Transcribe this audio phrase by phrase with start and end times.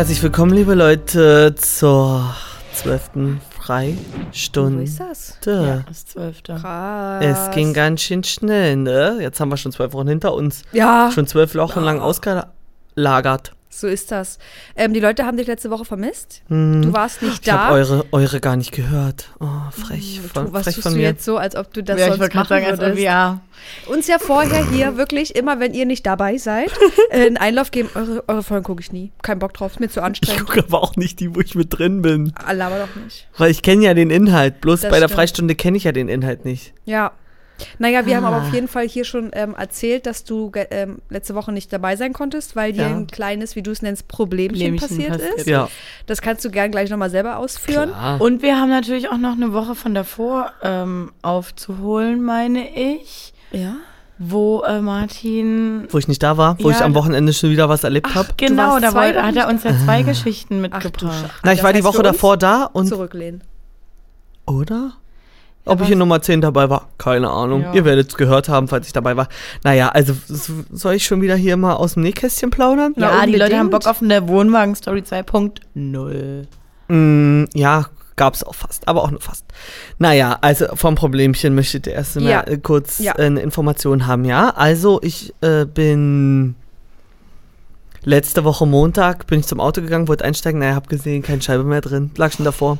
[0.00, 2.34] Herzlich willkommen, liebe Leute, zur
[2.72, 4.78] zwölften Freistunde.
[4.78, 5.38] Wo ist das?
[5.44, 6.54] Ja, das zwölfte.
[6.54, 7.22] Krass.
[7.22, 9.18] Es ging ganz schön schnell, ne?
[9.20, 10.62] Jetzt haben wir schon zwölf Wochen hinter uns.
[10.72, 13.52] Ja, Schon zwölf Wochen lang ausgelagert.
[13.72, 14.38] So ist das.
[14.74, 16.42] Ähm, die Leute haben dich letzte Woche vermisst.
[16.48, 16.82] Hm.
[16.82, 17.74] Du warst nicht Ich habe da.
[17.74, 19.28] eure, eure gar nicht gehört.
[19.38, 20.18] Oh, frech.
[20.22, 21.04] Hm, Von, tu, was frech tust von du mir.
[21.04, 22.86] jetzt so, als ob du das ja, ich sonst wollte machen gerade sagen, als ob,
[22.86, 23.02] würdest?
[23.04, 23.40] ja.
[23.86, 26.70] Uns ja vorher hier wirklich immer, wenn ihr nicht dabei seid,
[27.10, 27.88] äh, einen Einlauf geben.
[27.94, 29.12] Eure, eure Folgen gucke ich nie.
[29.22, 30.46] Kein Bock drauf, ist mir zu Ich anstrengend.
[30.46, 32.32] gucke aber auch nicht die, wo ich mit drin bin.
[32.44, 33.28] Allah, aber doch nicht.
[33.38, 34.60] Weil ich kenne ja den Inhalt.
[34.60, 35.16] Bloß Das bei der stimmt.
[35.18, 36.72] Freistunde kenne ich ja den Inhalt nicht.
[36.86, 37.12] Ja.
[37.78, 38.46] Naja, wir haben aber Ah.
[38.46, 42.12] auf jeden Fall hier schon ähm, erzählt, dass du ähm, letzte Woche nicht dabei sein
[42.12, 42.88] konntest, weil dir Ja.
[42.88, 45.46] ein kleines, wie du es nennst, Problemchen Problemchen passiert passiert ist.
[45.46, 45.68] Ja.
[46.06, 47.90] Das kannst du gern gleich nochmal selber ausführen.
[47.90, 48.20] Klar.
[48.20, 53.76] Und wir haben natürlich auch noch eine Woche von davor ähm, aufzuholen, meine ich, Ja.
[54.18, 55.86] wo äh, Martin.
[55.90, 58.28] Wo ich nicht da war, wo Ja, ich am Wochenende schon wieder was erlebt habe.
[58.36, 61.20] Genau, da wollte, hat er uns ja zwei Geschichten Ach du mitgebracht.
[61.22, 61.32] Scheiße.
[61.42, 62.86] Na, ich Das war die Woche davor da und.
[62.86, 63.42] Zurücklehnen.
[64.46, 64.92] Oder?
[65.66, 66.88] Ob was- ich in Nummer 10 dabei war?
[66.98, 67.62] Keine Ahnung.
[67.62, 67.72] Ja.
[67.74, 69.28] Ihr werdet es gehört haben, falls ich dabei war.
[69.62, 70.14] Naja, also
[70.72, 72.94] soll ich schon wieder hier mal aus dem Nähkästchen plaudern?
[72.96, 73.70] Na, ja, die Leute haben.
[73.70, 76.46] Bock auf eine Wohnwagen-Story 2.0.
[76.88, 79.44] Mm, ja, gab's auch fast, aber auch nur fast.
[79.98, 82.40] Naja, also vom Problemchen möchtet ihr erst mal Ja.
[82.42, 83.14] äh, kurz Ja.
[83.18, 84.50] äh, eine Information haben, ja?
[84.50, 86.54] Also ich äh, bin
[88.02, 91.64] letzte Woche Montag bin ich zum Auto gegangen, wollte einsteigen, naja, hab gesehen, keine Scheibe
[91.64, 92.78] mehr drin, lag schon davor.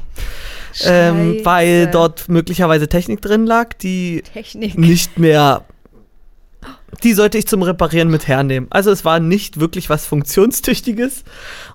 [0.85, 4.79] Ähm, weil dort möglicherweise Technik drin lag, die Technik.
[4.79, 5.65] nicht mehr.
[7.03, 8.67] Die sollte ich zum Reparieren mit hernehmen.
[8.71, 11.25] Also es war nicht wirklich was Funktionstüchtiges.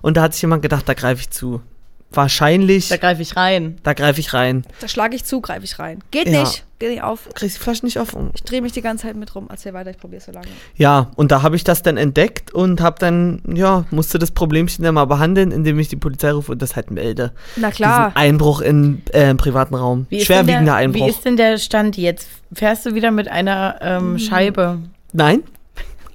[0.02, 1.60] Und da hat sich jemand gedacht, da greife ich zu.
[2.10, 3.78] Wahrscheinlich, Da greife ich rein.
[3.82, 4.64] da greife ich rein.
[4.80, 5.98] Da schlage ich zu, greife ich rein.
[6.10, 6.40] Geht Ja.
[6.40, 6.64] nicht.
[6.78, 7.28] Geht nicht auf.
[7.34, 8.14] Kriegst die Flasche nicht auf?
[8.34, 9.46] Ich drehe mich die ganze Zeit mit rum.
[9.50, 10.46] Erzähl weiter, ich probiere so lange.
[10.76, 14.84] Ja, und da habe ich das dann entdeckt und habe dann, ja, musste das Problemchen
[14.84, 17.32] dann mal behandeln, indem ich die Polizei rufe und das halt melde.
[17.56, 18.08] Na klar.
[18.10, 20.06] Diesen Einbruch in äh, im privaten Raum.
[20.10, 21.06] Wie Schwerwiegender der, Einbruch.
[21.06, 22.28] Wie ist denn der Stand jetzt?
[22.52, 24.78] Fährst du wieder mit einer ähm, Scheibe?
[25.14, 25.42] Nein.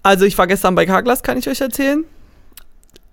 [0.03, 2.03] Also ich war gestern bei Carglass, kann ich euch erzählen.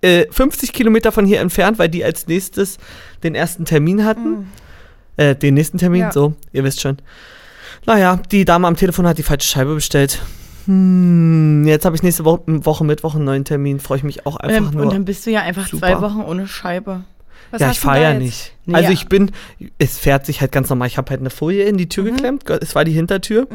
[0.01, 2.79] Äh, 50 Kilometer von hier entfernt, weil die als nächstes
[3.23, 4.51] den ersten Termin hatten.
[5.17, 6.13] Äh, den nächsten Termin, Ja.
[6.13, 6.99] so, ihr wisst schon.
[7.87, 10.21] Naja, die Dame am Telefon hat die falsche Scheibe bestellt.
[10.67, 13.81] Hm, jetzt habe ich nächste Woche, Woche Mittwoch einen neuen Termin.
[13.81, 14.83] Freue ich mich auch einfach Ähm, nur.
[14.85, 15.79] und dann bist du ja einfach Super.
[15.89, 17.03] zwei Wochen ohne Scheibe.
[17.51, 18.21] Was ja, ich fahre ja jetzt?
[18.23, 18.53] nicht.
[18.67, 19.31] Nee, also ich bin,
[19.79, 20.87] es fährt sich halt ganz normal.
[20.89, 22.09] Ich habe halt eine Folie in die Tür Mhm.
[22.17, 22.51] geklemmt.
[22.51, 23.49] Es war die Hintertür.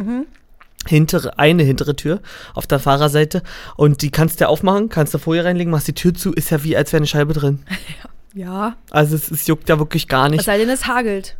[0.87, 2.19] Hintere, eine hintere Tür
[2.53, 3.41] auf der Fahrerseite.
[3.75, 6.49] Und die kannst du ja aufmachen, kannst du Folie reinlegen, machst die Tür zu, ist
[6.49, 7.63] ja wie, als wäre eine Scheibe drin.
[8.35, 8.75] Ja.
[8.89, 10.43] Also es, es juckt ja wirklich gar Es nicht.
[10.45, 11.37] sei denn, es hagelt.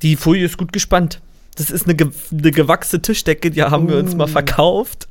[0.00, 1.20] Die Folie ist gut gespannt.
[1.56, 5.08] Das ist eine, ge eine gewachsene Tischdecke, die haben wir uns mal verkauft.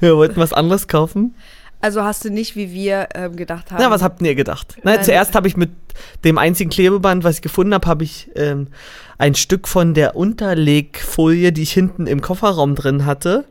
[0.00, 1.36] Wir wollten was anderes kaufen.
[1.80, 3.80] Also hast du nicht, wie wir ähm, gedacht haben.
[3.80, 4.76] Na, was habt ihr gedacht?
[4.82, 5.70] Na, zuerst habe ich mit
[6.24, 8.68] dem einzigen Klebeband, was ich gefunden habe, habe ich ähm,
[9.18, 13.44] ein Stück von der Unterlegfolie, die ich hinten im Kofferraum drin hatte,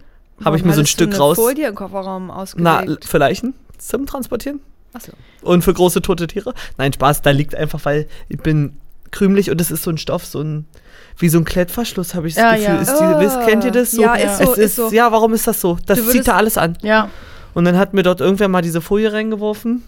[0.44, 1.38] habe ich mir so ein Stück du raus.
[1.38, 2.64] eine Folie im Kofferraum ausgelegt.
[3.02, 4.60] Na, für Leichen zum Transportieren
[4.94, 5.12] Achso.
[5.42, 6.54] und für große tote Tiere.
[6.78, 8.78] Nein, Spaß, da liegt einfach, weil ich bin
[9.12, 10.66] krümelig und es ist so ein Stoff, so ein
[11.18, 12.76] wie so ein Klettverschluss, habe ich das Ja, Gefühl.
[12.76, 12.82] ja.
[12.82, 14.02] Ist die, wisst, kennt ihr das so?
[14.02, 14.90] Ja, ist so, es ist so.
[14.92, 15.78] Ja, warum ist das so?
[15.86, 16.78] Das Du zieht würdest- da alles an.
[16.82, 17.10] Ja.
[17.54, 19.84] Und dann hat mir dort irgendwer mal diese Folie reingeworfen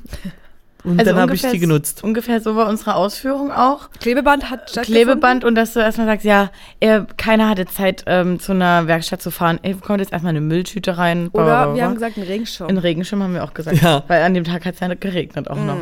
[0.84, 2.04] und Also dann habe ich ungefähr die genutzt.
[2.04, 3.90] Ungefähr so war unsere Ausführung auch.
[4.00, 4.72] Klebeband hat?
[4.84, 9.22] Klebeband und dass du erstmal sagst, ja, er, keiner hatte Zeit, ähm, zu einer Werkstatt
[9.22, 9.60] zu fahren.
[9.64, 11.30] Ey, kommt jetzt erstmal eine Mülltüte rein.
[11.32, 11.76] Oder blablabla.
[11.76, 12.70] wir haben gesagt, ein Regenschirm.
[12.70, 13.82] In Regenschirm haben wir auch gesagt.
[13.82, 14.04] Ja.
[14.08, 15.78] Weil an dem Tag hat es ja geregnet auch noch.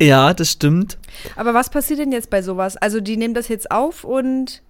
[0.00, 0.98] Ja, das stimmt.
[1.36, 2.76] Aber was passiert denn jetzt bei sowas?
[2.76, 4.62] Also die nehmen das jetzt auf und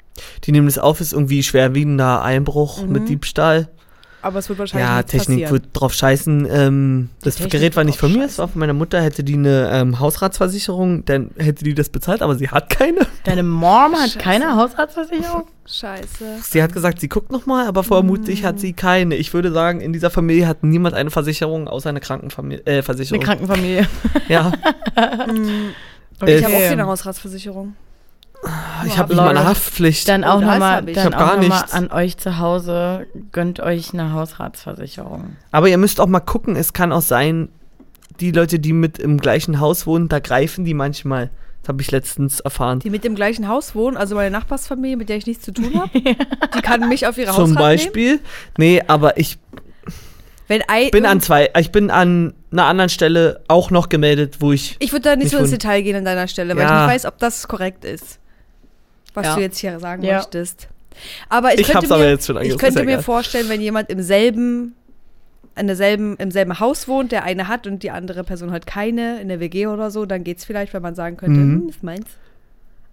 [0.44, 3.68] Die nehmen das auf, ist irgendwie schwerwiegender Einbruch mit Diebstahl.
[4.22, 5.52] Aber es wird wahrscheinlich Ja, Technik passieren.
[5.52, 6.48] wird drauf scheißen.
[6.50, 9.00] Ähm, das Technik Gerät war nicht von mir, es war von meiner Mutter.
[9.00, 13.00] Hätte die eine ähm, Hausratsversicherung, dann hätte die das bezahlt, aber sie hat keine.
[13.24, 14.18] Deine Mom hat Scheiße.
[14.18, 15.44] keine Hausratsversicherung?
[15.66, 16.24] Scheiße.
[16.42, 19.16] Sie hat gesagt, sie guckt noch mal, aber vermutlich hat sie keine.
[19.16, 22.82] Ich würde sagen, in dieser Familie hat niemand eine Versicherung außer eine Krankenfamilie, äh, Eine
[22.82, 23.22] Versicherung.
[23.24, 23.86] Krankenfamilie.
[24.28, 24.52] ja,
[26.22, 26.68] Ich Äh, habe auch Okay.
[26.68, 27.74] keine Hausratsversicherung.
[28.86, 29.44] Ich habe nicht mal eine.
[29.44, 30.08] Haftpflicht.
[30.08, 30.96] Dann auch Oh, nochmal hab ich.
[30.96, 35.36] Ich dann hab gar auch noch mal an euch zu Hause, gönnt euch eine Hausratsversicherung.
[35.52, 37.48] Aber ihr müsst auch mal gucken, es kann auch sein,
[38.20, 41.30] die Leute, die mit im gleichen Haus wohnen, da greifen die manchmal.
[41.62, 42.78] Das habe ich letztens erfahren.
[42.78, 45.72] Die mit dem gleichen Haus wohnen, also meine Nachbarsfamilie, mit der ich nichts zu tun
[45.74, 48.20] habe, die kann mich auf ihre Zum Hausrat Beispiel.
[48.56, 49.38] Nee, aber ich
[50.48, 50.90] nehmen.
[50.92, 54.76] Bin an zwei, ich bin an einer anderen Stelle auch noch gemeldet, wo ich.
[54.78, 55.50] Ich würde da nicht Nicht so ins.
[55.50, 56.68] Detail gehen an deiner Stelle, weil Ja.
[56.82, 58.20] ich nicht weiß, ob das korrekt ist,
[59.16, 59.34] was Ja.
[59.34, 60.16] du jetzt hier sagen Ja.
[60.18, 60.68] möchtest.
[61.28, 64.00] Aber ich, Ich könnte mir, aber jetzt schon ich könnte mir vorstellen, wenn jemand im
[64.02, 64.74] selben
[65.58, 69.22] in derselben, im selben Haus wohnt, der eine hat und die andere Person hat keine,
[69.22, 71.62] in der WG oder so, dann geht's vielleicht, wenn man sagen könnte, Mhm.
[71.62, 72.06] hm, ist meins.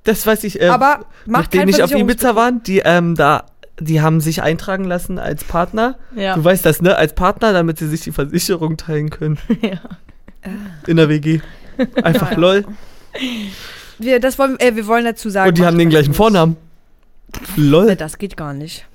[0.06, 0.62] Das weiß ich.
[0.62, 3.46] Äh, Aber macht nachdem keinen ich auf Ibiza waren, die ähm, da,
[3.82, 5.98] die haben sich eintragen lassen als Partner.
[6.16, 6.36] Ja.
[6.36, 6.96] Du weißt das, ne?
[6.96, 9.38] Als Partner, damit sie sich die Versicherung teilen können.
[9.62, 9.80] Ja.
[10.88, 11.40] In der WG.
[12.02, 12.38] Einfach Ja.
[12.38, 12.66] lol.
[14.00, 15.50] Wir, das wollen, äh, wir wollen dazu sagen.
[15.50, 16.18] Und die haben den gleichen nicht.
[16.18, 16.58] Vornamen.
[17.56, 17.96] Lol.
[17.96, 18.86] Das geht gar nicht.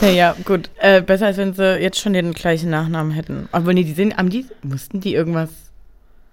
[0.00, 0.70] Naja, gut.
[0.78, 3.48] Äh, besser als wenn sie jetzt schon den gleichen Nachnamen hätten.
[3.52, 5.50] Aber nee, die sind, haben die, mussten die irgendwas.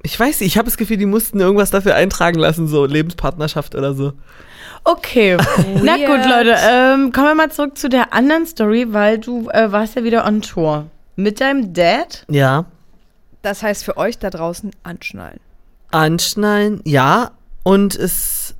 [0.03, 3.75] Ich weiß nicht, ich habe das Gefühl, die mussten irgendwas dafür eintragen lassen, so Lebenspartnerschaft
[3.75, 4.13] oder so.
[4.83, 5.37] Okay.
[5.83, 6.25] Na gut.
[6.25, 10.03] Leute, ähm, kommen wir mal zurück zu der anderen Story, weil du äh, warst ja
[10.03, 10.87] wieder on Tour.
[11.15, 12.25] Mit deinem Dad?
[12.29, 12.65] Ja.
[13.41, 15.39] Das heißt für euch da draußen anschnallen.
[15.91, 17.31] Anschnallen, ja.
[17.63, 18.55] Und es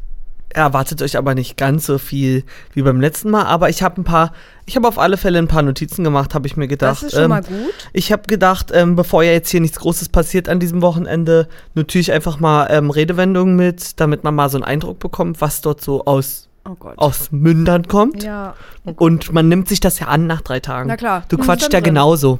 [0.54, 2.44] erwartet euch aber nicht ganz so viel
[2.74, 3.46] wie beim letzten Mal.
[3.46, 4.34] Aber ich habe ein paar,
[4.66, 6.92] ich habe auf alle Fälle ein paar Notizen gemacht, habe ich mir gedacht.
[6.98, 7.72] Das ist schon Ähm, mal gut.
[7.94, 12.02] Ich habe gedacht, ähm, bevor ja jetzt hier nichts Großes passiert an diesem Wochenende, notiere
[12.02, 15.82] ich einfach mal ähm, Redewendungen mit, damit man mal so einen Eindruck bekommt, was dort
[15.82, 18.22] so aus, Oh aus Mündern kommt.
[18.24, 18.54] Ja,
[18.98, 20.90] Und man nimmt sich das ja an nach drei Tagen.
[20.90, 21.24] na klar.
[21.30, 21.86] Du quatscht ja drin.
[21.86, 22.40] genauso.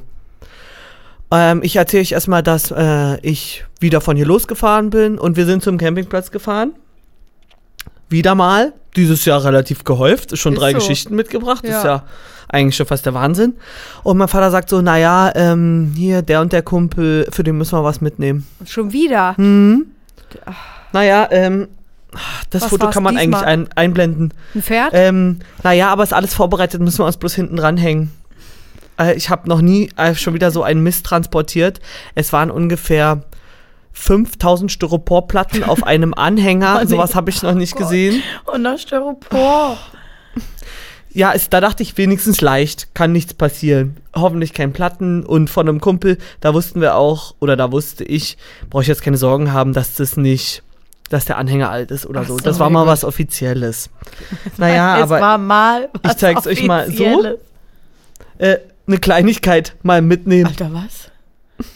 [1.32, 5.46] Ähm, ich erzähle euch erstmal, dass äh, ich wieder von hier losgefahren bin und wir
[5.46, 6.72] sind zum Campingplatz gefahren.
[8.08, 8.74] Wieder mal.
[8.94, 10.36] Dieses Jahr relativ gehäuft.
[10.36, 10.78] Schon Ist drei so.
[10.78, 11.64] Geschichten mitgebracht.
[11.66, 11.78] Ja.
[11.78, 12.04] Ist ja
[12.48, 13.54] eigentlich schon fast der Wahnsinn.
[14.02, 17.78] Und mein Vater sagt so, naja, ähm, hier, der und der Kumpel, für den müssen
[17.78, 18.46] wir was mitnehmen.
[18.66, 19.34] Schon wieder.
[19.38, 19.86] Hm.
[20.92, 21.68] Naja, ähm,
[22.50, 23.44] das Was Foto kann man eigentlich diesmal?
[23.46, 24.34] ein, einblenden.
[24.54, 24.90] Ein Pferd?
[24.92, 28.10] Ähm, naja, aber ist alles vorbereitet, müssen wir uns bloß hinten ranhängen.
[28.98, 31.80] Äh, ich habe noch nie äh, schon wieder so einen Mist transportiert.
[32.14, 33.22] Es waren ungefähr
[33.92, 36.80] 5000 Styroporplatten auf einem Anhänger.
[36.82, 36.86] Oh.
[36.86, 38.22] Sowas habe ich noch nicht gesehen.
[38.46, 39.78] Und das Styropor.
[41.14, 43.98] Ja, es, da dachte ich wenigstens leicht, kann nichts passieren.
[44.16, 45.26] Hoffentlich kein Platten.
[45.26, 48.38] Und von einem Kumpel, da wussten wir auch, oder da wusste ich,
[48.70, 50.62] brauche ich jetzt keine Sorgen haben, dass das nicht,
[51.10, 52.38] dass der Anhänger alt ist oder so.
[52.38, 53.90] so, Das war mal was Offizielles.
[54.56, 57.04] Naja, es aber war mal was ich zeig's euch mal so.
[57.04, 57.38] Offizielles.
[58.38, 58.56] äh,
[58.86, 60.46] eine Kleinigkeit mal mitnehmen.
[60.46, 61.10] Alter, was?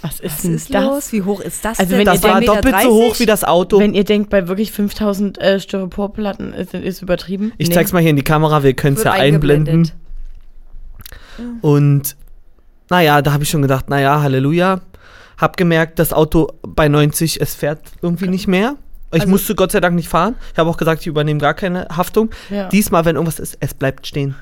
[0.03, 0.85] Was ist Was denn ist das?
[0.85, 1.13] los?
[1.13, 2.01] Wie hoch ist das Also denn?
[2.01, 3.79] wenn Das ihr war doppelt so hoch wie das Auto.
[3.79, 7.53] Wenn ihr denkt, bei wirklich 5000 äh, Styroporplatten ist, ist übertrieben.
[7.59, 7.75] Ich Nee.
[7.75, 9.93] zeig's mal hier in die Kamera, wir können es ja einblenden.
[11.61, 12.17] Und
[12.91, 14.81] naja, da habe ich schon gedacht, naja, Halleluja.
[15.39, 18.77] Hab gemerkt, das Auto bei 90, es fährt irgendwie nicht mehr.
[19.13, 20.35] Ich Also- musste Gott sei Dank nicht fahren.
[20.53, 22.31] Ich habe auch gesagt, ich übernehme gar keine Haftung.
[22.51, 22.69] Ja.
[22.71, 24.35] Diesmal, wenn irgendwas ist, es bleibt stehen.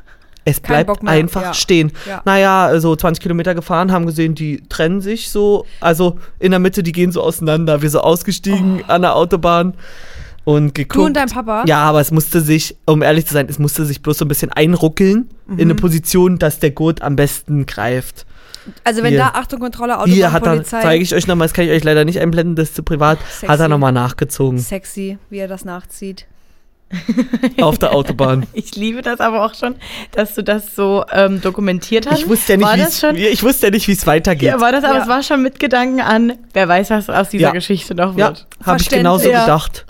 [0.47, 1.55] Es Kein bleibt einfach ja.
[1.55, 1.93] stehen.
[2.07, 2.21] Ja.
[2.25, 5.65] Naja, so 20 Kilometer gefahren, haben gesehen, die trennen sich so.
[5.81, 7.81] Also in der Mitte, die gehen so auseinander.
[7.83, 9.75] Wir so ausgestiegen an der Autobahn
[10.45, 10.97] und geguckt.
[10.97, 11.65] Du und dein Papa?
[11.67, 14.29] Ja, aber es musste sich, um ehrlich zu sein, es musste sich bloß so ein
[14.29, 15.61] bisschen einruckeln in Mhm.
[15.61, 18.27] eine Position, dass der Gurt am besten greift.
[18.83, 19.19] Also wenn Hier.
[19.21, 20.83] da Achtung, Kontrolle, Hier hat er, Autobahnpolizei.
[20.83, 23.19] zeige ich euch nochmal, das kann ich euch leider nicht einblenden, das ist zu privat,
[23.31, 23.47] Sexy.
[23.47, 26.27] hat er nochmal nachgezogen Sexy, wie er das nachzieht.
[27.61, 28.47] auf der Autobahn.
[28.53, 29.75] Ich liebe das aber auch schon,
[30.13, 32.21] dass du das so ähm, dokumentiert hast.
[32.21, 33.17] Ich wusste ja nicht, war wie das es- schon?
[33.17, 34.49] ich wusste ja nicht, wie es weitergeht.
[34.49, 35.03] Ja, war das, aber Ja.
[35.03, 37.51] es war schon mit Gedanken an, wer weiß, was aus dieser Ja.
[37.51, 38.47] Geschichte noch Ja, wird.
[38.65, 39.41] habe ich genauso Ja.
[39.41, 39.87] gedacht.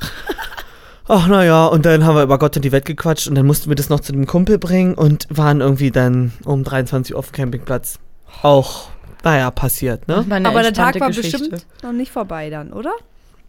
[1.06, 3.68] Ach naja, und dann haben wir über Gott und die Welt gequatscht und dann mussten
[3.68, 7.26] wir das noch zu dem Kumpel bringen und waren irgendwie dann um 23 Uhr auf
[7.30, 7.98] dem Campingplatz.
[8.40, 8.88] Auch,
[9.22, 10.24] naja, passiert, ne?
[10.44, 11.38] Aber der Tag war Geschichte.
[11.38, 12.92] bestimmt noch nicht vorbei dann, oder?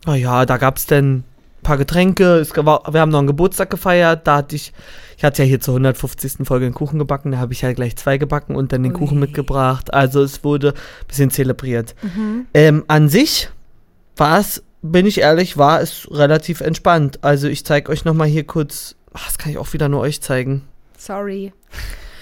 [0.05, 1.23] Naja, da gab es dann
[1.65, 4.71] paar Getränke, es war, wir haben noch einen Geburtstag gefeiert, da hatte ich,
[5.17, 6.45] ich hatte ja hier zur 150.
[6.47, 8.99] Folge einen Kuchen gebacken, da habe ich ja gleich zwei gebacken und dann den Ui.
[8.99, 9.93] Kuchen mitgebracht.
[9.93, 11.95] Also es wurde ein bisschen zelebriert.
[12.01, 12.45] Mhm.
[12.53, 13.49] Ähm, an sich
[14.15, 17.19] war es, bin ich ehrlich, war es relativ entspannt.
[17.23, 20.21] Also ich zeige euch nochmal hier kurz, ach, das kann ich auch wieder nur euch
[20.21, 20.61] zeigen.
[20.97, 21.51] Sorry.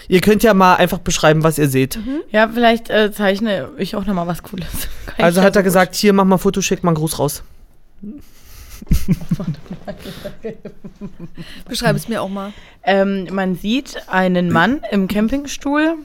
[0.08, 2.00] Ihr könnt ja mal einfach beschreiben, was ihr seht.
[2.32, 4.68] Ja, vielleicht äh, zeichne ich auch nochmal was Cooles.
[5.16, 7.44] Also hat er so gesagt, hier, mach mal Foto, schick mal einen Gruß raus.
[11.68, 12.54] Beschreib es mir auch mal.
[12.84, 15.98] Ähm, man sieht einen Mann im Campingstuhl.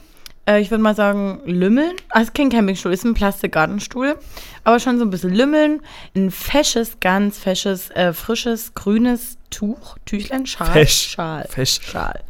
[0.49, 1.97] Äh, ich würde mal sagen, lümmeln.
[2.09, 4.19] Ah, es ist kein Campingstuhl, es ist ein Plastikgartenstuhl.
[4.65, 5.83] Aber schon so ein bisschen lümmeln.
[6.17, 9.99] Ein fesches, ganz fesches, äh, frisches, grünes Tuch.
[10.07, 10.73] Tüchlein, Schal.
[10.73, 11.11] Fesch.
[11.11, 11.47] Schal.
[11.49, 11.81] Fesch.
[11.83, 12.21] Schal.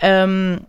[0.00, 0.60] Ähm,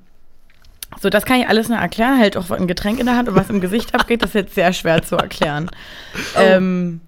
[1.02, 2.18] so, das kann ich alles noch erklären.
[2.18, 4.56] Hält auch ein Getränk in der Hand und was im Gesicht abgeht, das ist jetzt
[4.56, 5.70] sehr schwer zu erklären.
[6.36, 6.40] Oh.
[6.40, 7.02] Ähm,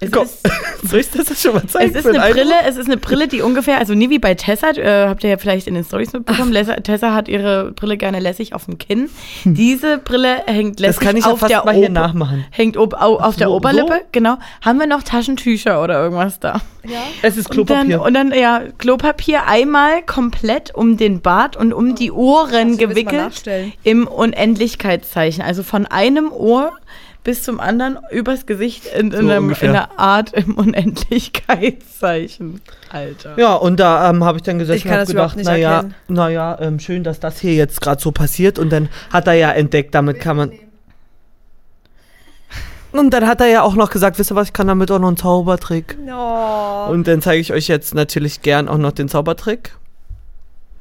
[0.00, 0.40] Es Komm, ist,
[0.90, 1.94] soll ich das schon mal zeigen?
[1.94, 4.70] es ist eine Brille, es ist eine Brille, die ungefähr, also nie wie bei Tessa,
[4.70, 8.18] äh, habt ihr ja vielleicht in den Stories mitbekommen, Lessa, Tessa hat ihre Brille gerne
[8.18, 9.08] lässig auf dem Kinn.
[9.44, 12.44] Diese Brille hängt lässig Das kann ich ja auf fast der mal hier nachmachen.
[12.50, 14.08] Hängt ob, au, auf der So- Oberlippe, so?
[14.10, 14.36] genau.
[14.62, 16.60] Haben wir noch Taschentücher oder irgendwas da?
[16.82, 16.98] Ja.
[17.22, 18.02] Es ist Und dann, Klopapier.
[18.02, 23.22] und dann, ja, Klopapier einmal komplett um den Bart und um die Ohren wir gewickelt
[23.22, 23.72] nachstellen.
[23.84, 25.42] im Unendlichkeitszeichen.
[25.42, 26.72] Also von einem Ohr
[27.24, 32.60] bis zum anderen übers Gesicht in, in, So einem, in einer Art im Unendlichkeitszeichen.
[32.90, 33.38] Alter.
[33.38, 37.02] Ja, und da ähm, habe ich dann gesessen Ich und gedacht, naja, naja, ähm, schön,
[37.02, 38.58] dass das hier jetzt gerade so passiert.
[38.58, 40.52] Und dann hat er ja entdeckt, damit kann man.
[42.92, 45.00] Und dann hat er ja auch noch gesagt, wisst ihr was, ich kann damit auch
[45.00, 45.96] noch einen Zaubertrick.
[46.06, 46.90] Oh.
[46.90, 49.72] Und dann zeige ich euch jetzt natürlich gern auch noch den Zaubertrick.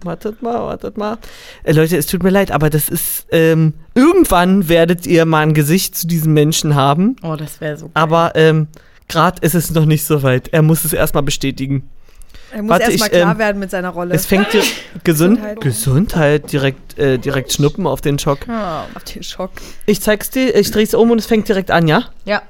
[0.03, 1.17] Wartet mal, wartet mal.
[1.63, 5.53] Äh, Leute, es tut mir leid, aber das ist, ähm, irgendwann werdet ihr mal ein
[5.53, 7.15] Gesicht zu diesem Menschen haben.
[7.24, 7.86] Oh, das wäre so.
[7.86, 7.91] geil.
[7.95, 8.67] Aber ähm,
[9.07, 10.50] gerade ist es noch nicht so weit.
[10.51, 11.89] Er muss es erstmal bestätigen.
[12.51, 14.13] er muss erstmal klar ähm, werden mit seiner Rolle.
[14.13, 14.62] Es fängt dir
[15.03, 15.62] Gesund, Gesundheit.
[15.62, 18.48] Gesundheit direkt, äh, direkt schnuppen auf den Schock.
[18.48, 18.88] Ja.
[18.93, 19.51] auf den Schock.
[19.86, 22.05] Ich zeig's dir, ich dreh's um und es fängt direkt an, ja?
[22.25, 22.41] ja.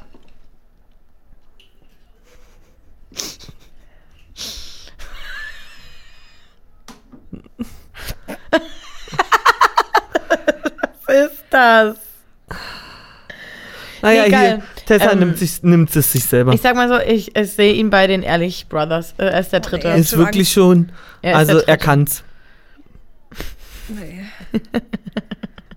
[11.06, 11.98] Was ist das?
[14.02, 16.52] Naja, hier, Tessa Ähm, nimmt, sich, nimmt es sich selber.
[16.54, 19.14] Ich sag mal so, ich, ich sehe ihn bei den Ehrlich Brothers.
[19.18, 19.88] Äh, er ist der dritte.
[19.88, 20.92] er ist wirklich schon,
[21.22, 22.24] Er ist also er kann's.
[23.88, 24.26] Nee.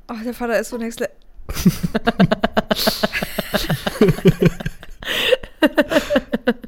[0.08, 1.08] Ach, der Vater ist so ein Häcksler.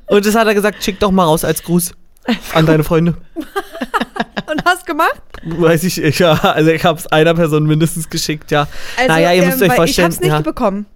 [0.06, 1.92] Und das hat er gesagt, schick doch mal raus als Gruß
[2.54, 3.14] an deine Freunde.
[4.50, 5.20] Und hast gemacht?
[5.44, 8.66] Weiß ich, ja, also ich hab's einer Person mindestens geschickt, ja.
[8.96, 10.40] Also, naja, ihr müsst euch weil vorstellen, Ich hab's nicht ja.
[10.40, 10.86] bekommen.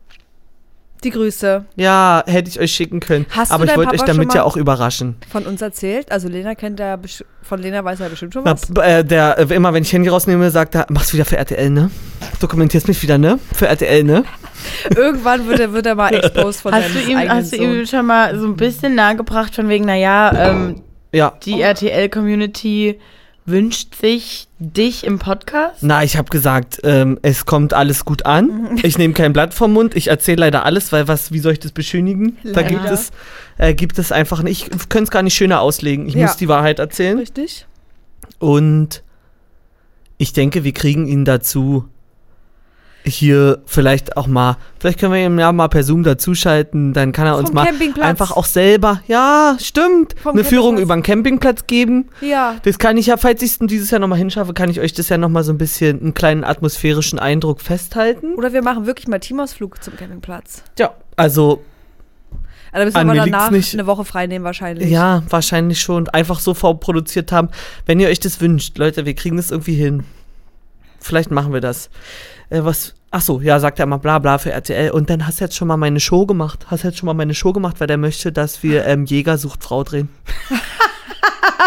[1.04, 1.64] Die Grüße.
[1.74, 3.26] Ja, hätte ich euch schicken können.
[3.30, 5.16] Hast du aber ich wollte euch damit ja auch überraschen.
[5.28, 6.12] Von uns erzählt.
[6.12, 6.96] Also Lena kennt ja
[7.42, 8.66] von Lena weiß er bestimmt schon Na, was.
[8.72, 11.36] b- äh, der, äh, immer wenn ich Handy rausnehme, sagt er, machst du wieder für
[11.36, 11.90] RTL, ne?
[12.38, 13.40] Dokumentierst mich wieder, ne?
[13.52, 14.22] Für RTL, ne?
[14.96, 17.84] Irgendwann wird er, wird er mal exposed von Hast du, ihm, eigenen hast du ihm
[17.84, 20.82] schon mal so ein bisschen nahegebracht, von wegen, naja, ähm,
[21.12, 21.35] Ja.
[21.45, 22.99] die RTL-Community
[23.45, 25.83] wünscht sich dich im Podcast?
[25.83, 28.78] Na, ich habe gesagt, ähm, es kommt alles gut an.
[28.85, 29.97] Ich nehme kein Blatt vom Mund.
[29.97, 32.37] Ich erzähle leider alles, weil was, wie soll ich das beschönigen?
[32.45, 32.69] Da Leider.
[32.69, 33.11] gibt es,
[33.59, 34.69] äh, gibt es einfach nicht.
[34.75, 36.07] Ich könnte es gar nicht schöner auslegen.
[36.07, 36.26] Ich Ja.
[36.26, 37.19] muss die Wahrheit erzählen.
[37.19, 37.66] Richtig?
[38.38, 39.02] Und
[40.19, 41.87] ich denke, wir kriegen ihn dazu,
[43.04, 47.26] hier vielleicht auch mal, vielleicht können wir ihm ja mal per Zoom dazuschalten, dann kann
[47.26, 47.66] er uns mal
[48.00, 52.09] einfach auch selber, ja, stimmt, Vom eine Führung über den Campingplatz geben.
[52.21, 52.56] Ja.
[52.62, 55.09] Das kann ich ja, falls ich es dieses Jahr nochmal hinschaffe, kann ich euch das
[55.09, 58.35] ja nochmal so ein bisschen einen kleinen atmosphärischen Eindruck festhalten.
[58.35, 60.62] Oder wir machen wirklich mal Teamausflug zum Campingplatz.
[60.78, 61.62] Ja, also,
[62.71, 63.75] Also da müssen wir An aber mir liegt's danach nicht.
[63.75, 64.88] eine Woche frei nehmen wahrscheinlich.
[64.90, 66.09] ja, wahrscheinlich schon.
[66.09, 67.49] Einfach so vorproduziert haben.
[67.85, 70.04] Wenn ihr euch das wünscht, Leute, wir kriegen das irgendwie hin.
[71.00, 71.90] Vielleicht machen wir das.
[72.52, 74.90] Äh, was, ach so, ja, sagt er mal bla bla für RTL.
[74.90, 76.66] Und dann hast du jetzt schon mal meine Show gemacht.
[76.68, 79.64] Hast jetzt schon mal meine Show gemacht, weil der möchte, dass wir ähm, Jäger sucht
[79.64, 80.09] Frau drehen.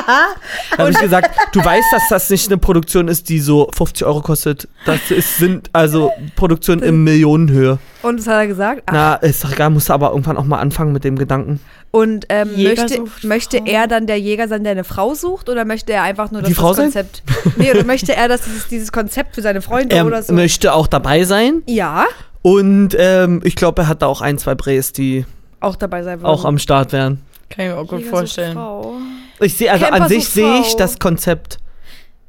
[0.08, 4.06] Da habe ich gesagt, du weißt, dass das nicht eine Produktion ist, die so 50
[4.06, 4.68] Euro kostet.
[4.86, 7.80] Das ist, sind also Produktionen in Millionenhöhe.
[8.02, 8.84] Und das hat er gesagt.
[8.86, 11.60] Ach, Na, ist doch egal, musst du aber irgendwann auch mal anfangen mit dem Gedanken.
[11.96, 15.48] Und ähm, möchte, möchte er dann der Jäger sein, der eine Frau sucht?
[15.50, 16.86] Oder möchte er einfach nur, dass Die Frau das sein?
[16.86, 17.24] Konzept.
[17.58, 20.34] Nee, oder möchte er, dass dieses, dieses Konzept für seine Freunde Er oder so.
[20.34, 21.64] möchte auch dabei sein.
[21.68, 22.06] Ja,
[22.42, 25.26] Und ähm, ich glaube, er hat da auch ein, zwei Bräs, die
[25.62, 26.26] auch dabei sein würden.
[26.28, 27.22] auch am Start wären.
[27.50, 28.54] Kann ich mir auch gut Jäger sucht vorstellen.
[28.54, 28.96] Frau.
[29.40, 30.78] Ich sehe, also Camper an sich sucht sehe ich Frau.
[30.78, 31.58] das Konzept.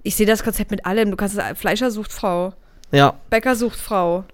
[0.04, 1.11] Ich sehe das Konzept mit allem.
[1.11, 2.52] Du kannst es, Fleischer sucht Frau.
[2.92, 3.14] Ja.
[3.30, 4.25] Bäcker sucht Frau.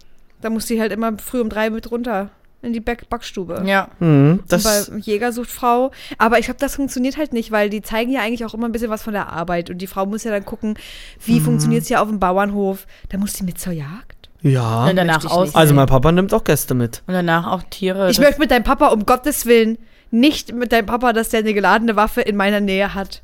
[0.42, 2.28] Da muss die halt immer früh um drei mit runter.
[2.62, 3.62] In die Back Backstube.
[3.66, 3.88] Ja.
[3.98, 5.90] Mhm, Und das, bei Jäger sucht Frau.
[6.18, 8.72] Aber ich glaube, das funktioniert halt nicht, weil die zeigen ja eigentlich auch immer ein
[8.72, 9.68] bisschen was von der Arbeit.
[9.68, 10.78] Und die Frau muss ja dann gucken,
[11.24, 11.44] wie Mhm.
[11.44, 12.86] funktioniert es hier auf dem Bauernhof.
[13.08, 14.28] Da muss die mit zur Jagd.
[14.42, 14.86] ja.
[14.88, 15.54] Und danach aus.
[15.54, 17.02] Also mein Papa nimmt auch Gäste mit.
[17.08, 18.10] und danach auch Tiere.
[18.10, 19.76] Ich möchte mit deinem Papa, um Gottes Willen,
[20.12, 23.22] nicht mit deinem Papa, dass der eine geladene Waffe in meiner Nähe hat.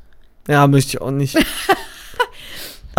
[0.49, 1.37] Ja, möchte ich auch nicht.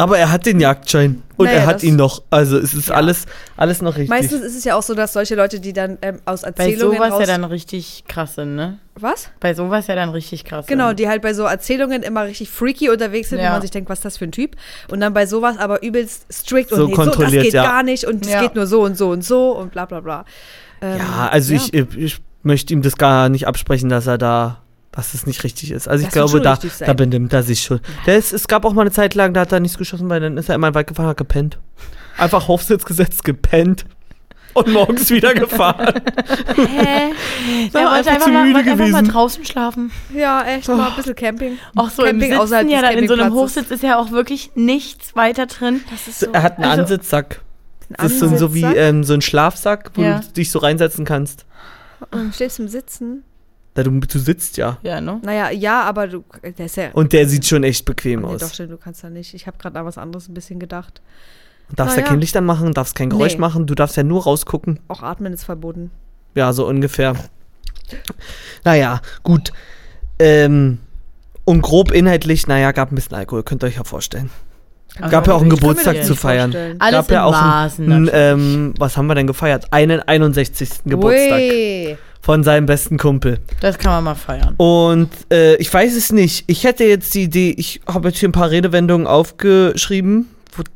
[0.00, 1.22] Aber er hat den Jagdschein.
[1.36, 2.22] Und Naja, er hat ihn noch.
[2.30, 2.96] Also es ist Ja.
[2.96, 3.24] alles,
[3.56, 4.08] alles noch richtig.
[4.10, 6.96] Meistens ist es ja auch so, dass solche Leute, die dann ähm, aus bei Erzählungen
[6.98, 7.20] sowas raus...
[7.20, 8.78] ja dann richtig krass sind, ne?
[8.96, 9.30] was?
[9.40, 10.98] Bei sowas ja dann richtig krass Genau, sind.
[11.00, 13.48] die halt bei so Erzählungen immer richtig freaky unterwegs sind, Ja.
[13.48, 14.56] wo man sich denkt, was ist das für ein Typ?
[14.90, 17.62] Und dann bei sowas aber übelst strict So und nee, so, das kontrolliert, geht ja.
[17.64, 18.42] gar nicht und es Ja.
[18.42, 20.24] geht nur so und so und so und bla bla bla.
[20.82, 24.58] Ähm, ja, also Ich, ich möchte ihm das gar nicht absprechen, dass er da,
[25.00, 25.88] dass es nicht richtig ist.
[25.88, 27.80] Also ich Das wird glaube, da, da benimmt er sich schon.
[28.06, 30.20] Der ist, es gab auch mal eine Zeit lang, da hat er nichts geschossen, weil
[30.20, 31.58] dann ist er immer in den Wald gefahren, hat gepennt.
[32.18, 33.84] Einfach Hochsitz gesetzt, gepennt.
[34.52, 35.94] und morgens wieder gefahren.
[36.56, 37.12] Hä?
[37.72, 39.12] Der Ja, wollte einfach mal, müde wollte einfach mal gewesen.
[39.12, 39.90] draußen schlafen.
[40.14, 41.58] Ja, echt mal ein bisschen Camping.
[41.76, 43.32] Auch so Camping im außerhalb Sitzen, des ja, da in so einem.
[43.34, 45.80] Hochsitz ist ja auch wirklich nichts weiter drin.
[45.90, 47.40] Das ist so Er hat einen Also- Ansitzsack.
[47.90, 50.18] ein Das ist so, so wie ähm, so ein Schlafsack, wo Ja.
[50.20, 51.46] du dich so reinsetzen kannst.
[52.10, 53.24] Und stehst im Sitzen.
[53.82, 54.78] Da du, du sitzt ja.
[54.82, 55.20] Ja, ne?
[55.24, 56.24] Naja, ja, aber du,
[56.58, 56.90] der ist ja.
[56.92, 58.40] Und der sieht schon echt bequem nee, aus.
[58.40, 59.32] doch, stimmt, du kannst da nicht.
[59.34, 61.00] Ich habe gerade an was anderes ein bisschen gedacht.
[61.70, 62.10] Du darfst ja Naja.
[62.12, 63.38] kein Licht anmachen, darfst kein Geräusch Nee.
[63.40, 64.80] machen, du darfst ja nur rausgucken.
[64.88, 65.90] Auch Atmen ist verboten.
[66.34, 67.14] Ja, so ungefähr.
[68.64, 69.52] Naja, gut.
[70.18, 70.78] Ähm,
[71.44, 74.30] und grob inhaltlich, naja, gab ein bisschen Alkohol, könnt ihr euch ja vorstellen.
[74.98, 76.50] Also Gab ja auch einen Geburtstag zu feiern.
[76.52, 76.80] vorstellen.
[76.80, 77.90] Alles gab ja auch Maßen.
[77.92, 79.72] ein, ein ähm, was haben wir denn gefeiert?
[79.72, 80.68] Einen 61.
[80.84, 81.96] Geburtstag Ui.
[82.20, 83.38] Von seinem besten Kumpel.
[83.60, 84.54] Das kann man mal feiern.
[84.56, 86.44] Und äh, ich weiß es nicht.
[86.46, 90.28] Ich hätte jetzt die Idee, ich habe jetzt hier ein paar Redewendungen aufgeschrieben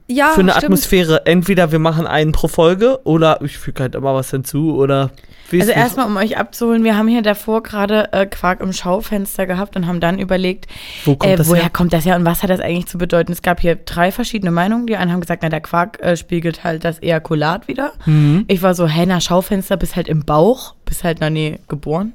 [0.09, 0.65] Ja, für eine stimmt.
[0.65, 1.27] Atmosphäre.
[1.27, 5.11] Entweder wir machen einen pro Folge oder ich füge halt immer was hinzu oder
[5.51, 9.47] wie Also erstmal, um euch abzuholen, wir haben hier davor gerade äh, Quark im Schaufenster
[9.47, 10.67] gehabt und haben dann überlegt,
[11.05, 11.71] Wo kommt äh, woher her?
[11.71, 13.31] kommt das her und was hat das eigentlich zu bedeuten?
[13.33, 14.87] Es gab hier drei verschiedene Meinungen.
[14.87, 17.93] Die einen haben gesagt, na, der Quark äh, spiegelt halt das Ejakulat wieder.
[18.07, 18.45] Mhm.
[18.49, 22.15] Ich war so, hä, na, Schaufenster, bist halt im Bauch, bist halt, na, nee, geboren.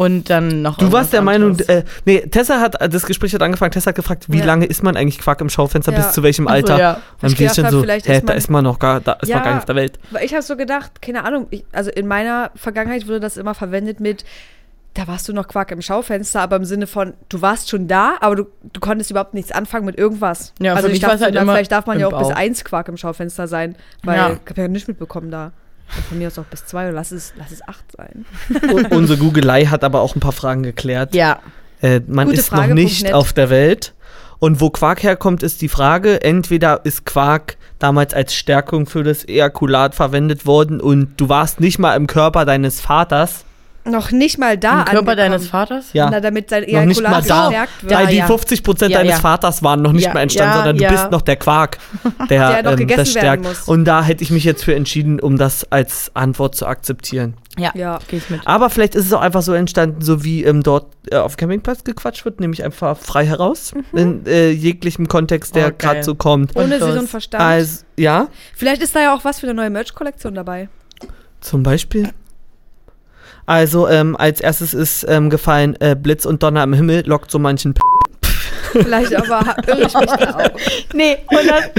[0.00, 3.70] Und dann noch Du warst der Meinung, äh, nee, Tessa hat, das Gespräch hat angefangen,
[3.72, 4.46] Tessa hat gefragt, wie Ja.
[4.46, 5.98] lange ist man eigentlich Quark im Schaufenster, Ja.
[5.98, 6.78] bis zu welchem Alter?
[6.78, 6.92] ja.
[6.94, 9.28] Und dann Ich hab, so, vielleicht hä, ist da ist man noch gar, da ist
[9.28, 9.36] Ja.
[9.36, 9.98] man gar nicht auf der Welt.
[10.10, 13.52] Weil ich habe so gedacht, keine Ahnung, ich, also in meiner Vergangenheit wurde das immer
[13.54, 14.24] verwendet mit,
[14.94, 18.14] da warst du noch Quark im Schaufenster, aber im Sinne von, du warst schon da,
[18.20, 20.54] aber du, du konntest überhaupt nichts anfangen mit irgendwas.
[20.60, 22.36] Ja, also ich dachte, halt dann immer vielleicht darf man ja auch bis Bauch.
[22.36, 24.30] eins Quark im Schaufenster sein, weil Ja.
[24.30, 25.52] ich habe ja nichts mitbekommen da.
[25.96, 28.24] Und von mir aus auch bis zwei oder lass es, lass es acht sein.
[28.72, 31.14] Und unsere Googelei hat aber auch ein paar Fragen geklärt.
[31.14, 31.40] Ja,
[31.82, 33.14] Äh, man Gute ist noch Frage, nicht Punkt net.
[33.14, 33.94] auf der Welt.
[34.38, 39.26] Und wo Quark herkommt, ist die Frage, entweder ist Quark damals als Stärkung für das
[39.26, 43.44] Ejakulat verwendet worden und du warst nicht mal im Körper deines Vaters.
[43.84, 45.16] Noch nicht mal da im Körper angekommen.
[45.16, 45.86] deines Vaters?
[45.94, 46.10] Ja.
[46.10, 47.48] Na, damit sein Noch nicht mal Ejakulat da.
[47.48, 47.94] gestärkt wird.
[47.94, 48.26] Weil die ja.
[48.26, 49.20] 50 Prozent Ja, deines ja.
[49.20, 50.90] Vater waren noch nicht Ja, mal entstanden, ja, sondern du ja.
[50.90, 51.78] bist noch der Quark,
[52.28, 53.44] der, Der noch ähm, gegessen das werden stärkt.
[53.44, 53.68] muss.
[53.68, 57.34] Und da hätte ich mich jetzt für entschieden, um das als Antwort zu akzeptieren.
[57.58, 57.98] Ja, Ja.
[58.08, 58.40] gehe ich mit.
[58.46, 61.40] Aber vielleicht ist es auch einfach so entstanden, so wie ähm, dort äh, auf dem
[61.40, 66.14] Campingplatz gequatscht wird, nämlich einfach frei heraus, in äh, jeglichem Kontext, der Oh, gerade so
[66.14, 66.54] kommt.
[66.54, 66.98] Ohne Und Sinn los.
[66.98, 67.42] und Verstand.
[67.42, 70.68] Also, ja, Vielleicht ist da ja auch was für eine neue Merch-Kollektion dabei.
[71.40, 72.10] zum Beispiel.
[73.50, 77.40] Also, ähm, als erstes ist ähm, gefallen, äh, Blitz und Donner im Himmel lockt so
[77.40, 77.80] manchen P
[78.70, 80.50] Vielleicht aber irre ich mich da auch.
[80.94, 81.70] Nee, und das,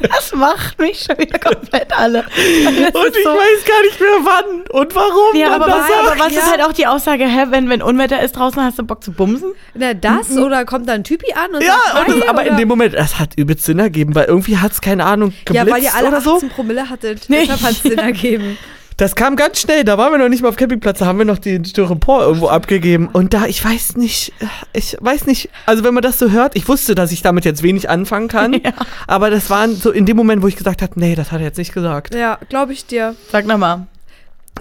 [0.00, 2.20] das macht mich schon wieder komplett alle.
[2.20, 5.36] Und ich weiß gar nicht mehr wann und warum.
[5.36, 6.00] Ja, aber das was, sagt.
[6.12, 8.84] aber was ist halt auch die Aussage, hä, wenn, wenn Unwetter ist draußen, hast du
[8.84, 9.52] Bock zu bumsen?
[9.74, 12.48] Na, das oder kommt da ein Typi an und Ja, sagt, und das, aber in
[12.48, 12.56] oder?
[12.56, 15.70] dem Moment, das hat übelst Sinn ergeben, weil irgendwie hat es, keine Ahnung, geblitzt Ja,
[15.74, 16.36] weil ihr alle oder so.
[16.36, 17.28] 18 Promille hattet.
[17.28, 17.40] Nee.
[17.42, 18.56] Deshalb hat es Sinn ergeben.
[18.96, 21.24] Das kam ganz schnell, da waren wir noch nicht mal auf Campingplatz, da haben wir
[21.24, 23.08] noch den Styropor irgendwo abgegeben.
[23.12, 24.32] Und da, ich weiß nicht,
[24.72, 27.64] ich weiß nicht, also wenn man das so hört, ich wusste, dass ich damit jetzt
[27.64, 28.60] wenig anfangen kann,
[29.08, 31.46] aber das waren so in dem Moment, wo ich gesagt habe, nee, das hat er
[31.46, 32.14] jetzt nicht gesagt.
[32.14, 33.16] Ja, glaube ich dir.
[33.32, 33.86] Sag nochmal.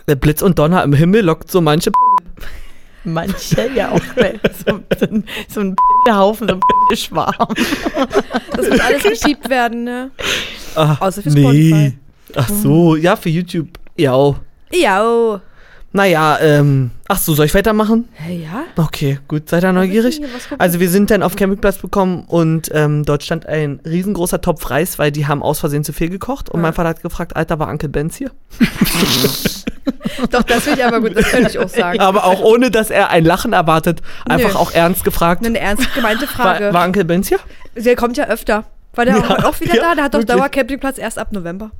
[0.07, 1.91] Der Blitz und Donner im Himmel lockt so manche
[3.03, 5.75] Manche ja auch so, so, ein- so ein
[6.09, 7.49] Haufen, so ein Schwarm.
[8.55, 10.09] Das muss alles geschiebt werden, ne?
[10.75, 11.93] Ah, Außer für Spotify.
[12.35, 13.67] Ach so, ja, für YouTube.
[13.95, 14.35] Ja.
[14.71, 15.41] Ja.
[15.95, 18.09] Naja, ähm, ach so, soll ich weitermachen?
[18.27, 18.63] Ja?
[18.83, 20.19] Okay, gut, seid ihr neugierig?
[20.57, 24.97] Also wir sind dann auf Campingplatz bekommen und ähm, dort stand ein riesengroßer Topf Reis,
[24.97, 26.49] weil die haben aus Versehen zu viel gekocht.
[26.49, 26.63] Und Ja.
[26.63, 28.31] mein Vater hat gefragt, Alter, war Onkel Benz hier?
[30.31, 31.99] Doch, das finde ich aber gut, das könnte ich auch sagen.
[31.99, 34.59] Aber auch ohne, dass er ein Lachen erwartet, einfach Nö.
[34.59, 36.65] auch ernst gefragt, Eine ernst gemeinte Frage.
[36.65, 37.39] war, war Onkel Benz hier?
[37.75, 38.63] Der kommt ja öfter.
[38.95, 39.95] War der Ja, auch, auch wieder ja, da?
[39.95, 40.35] Der hat doch wirklich.
[40.37, 41.71] Dauercampingplatz erst ab November.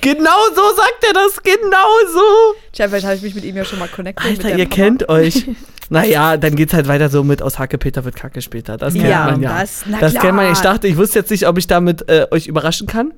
[0.00, 2.54] Genau so sagt er das, genau so.
[2.72, 4.24] Tja, vielleicht habe ich mich mit ihm ja schon mal connected.
[4.24, 4.74] Alter, ihr Papa.
[4.76, 5.46] kennt euch.
[5.90, 8.78] Naja, dann geht's halt weiter so mit aus Hacke Peter wird Kacke später.
[8.78, 9.60] Das kennt Ja, man ja.
[9.60, 10.50] das, Das kennt man.
[10.50, 13.12] Ich dachte, ich wusste jetzt nicht, ob ich damit äh, euch überraschen kann.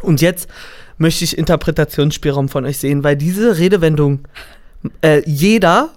[0.00, 0.48] Und jetzt
[0.96, 4.20] möchte ich Interpretationsspielraum von euch sehen, weil diese Redewendung,
[5.02, 5.90] äh, jeder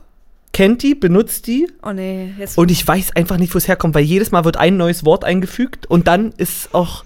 [0.51, 2.57] kennt die, benutzt die Oh nee, jetzt.
[2.57, 5.23] und ich weiß einfach nicht, wo es herkommt, weil jedes Mal wird ein neues Wort
[5.23, 7.05] eingefügt und dann ist auch,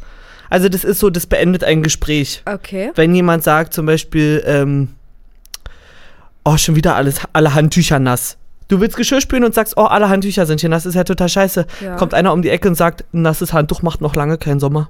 [0.52, 2.44] also das ist so, das beendet ein Gespräch.
[2.46, 2.92] okay.
[2.94, 4.90] Wenn jemand sagt zum Beispiel, ähm,
[6.46, 8.38] oh, schon wieder alles, alle Handtücher nass.
[8.68, 11.28] Du willst Geschirr spülen und sagst, oh, alle Handtücher sind hier nass, ist ja total
[11.30, 11.66] scheiße.
[11.84, 11.96] Ja.
[11.98, 14.90] Kommt einer um die Ecke und sagt, ein nasses Handtuch macht noch lange keinen Sommer.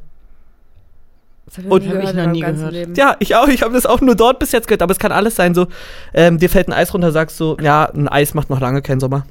[1.48, 2.72] Das hab ich und- Hab ich noch nie gehört.
[2.74, 2.94] Leben.
[2.96, 3.48] Ja, ich auch.
[3.48, 5.56] Ich habe das auch nur dort bis jetzt gehört, aber es kann alles sein.
[5.56, 5.68] So,
[6.14, 9.00] ähm, dir fällt ein Eis runter, sagst du, ja, ein Eis macht noch lange keinen
[9.00, 9.26] Sommer.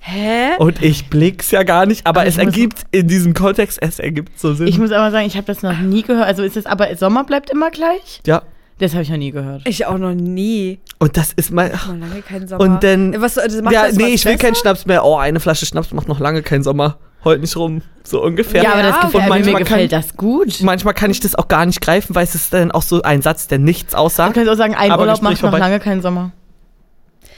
[0.00, 0.56] Hä?
[0.58, 4.38] Und ich blick's ja gar nicht, aber Aber es ergibt in diesem Kontext, es ergibt
[4.38, 4.66] so Sinn.
[4.68, 6.26] Ich muss aber sagen, ich habe das noch nie gehört.
[6.26, 8.20] Also ist es aber Sommer bleibt immer gleich?
[8.26, 8.42] ja,
[8.78, 9.62] Das habe ich noch nie gehört.
[9.66, 10.78] Ich auch noch nie.
[10.98, 11.70] Und das ist mal.
[11.70, 12.62] Noch lange keinen Sommer.
[12.64, 13.20] Und dann.
[13.20, 14.46] Was, das macht ja, das nee, ich will besser?
[14.46, 15.04] keinen Schnaps mehr.
[15.04, 16.98] Oh, eine Flasche Schnaps macht noch lange keinen Sommer.
[17.24, 17.82] Heute nicht rum.
[18.04, 18.62] So ungefähr.
[18.62, 20.60] Ja, aber das gefällt und mir, gefällt das gut.
[20.62, 23.22] Manchmal kann ich das auch gar nicht greifen, weil es ist dann auch so ein
[23.22, 24.34] Satz, der nichts Du aussagt.
[24.34, 25.58] kannst auch sagen, ein Aber Urlaub Gespräch macht noch vorbei.
[25.58, 26.30] lange keinen Sommer.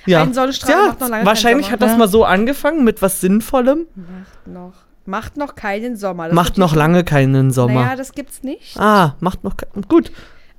[0.06, 3.20] Ja, Ein Sonnenstrahl ja macht noch lange wahrscheinlich hat das mal so angefangen mit was
[3.20, 3.86] Sinnvollem.
[3.94, 4.72] Macht noch,
[5.06, 6.26] macht noch keinen Sommer.
[6.26, 7.82] Das macht noch lange keinen Sommer.
[7.84, 8.78] Naja, das gibt's nicht.
[8.78, 9.82] ah, macht noch keinen.
[9.88, 10.10] Gut.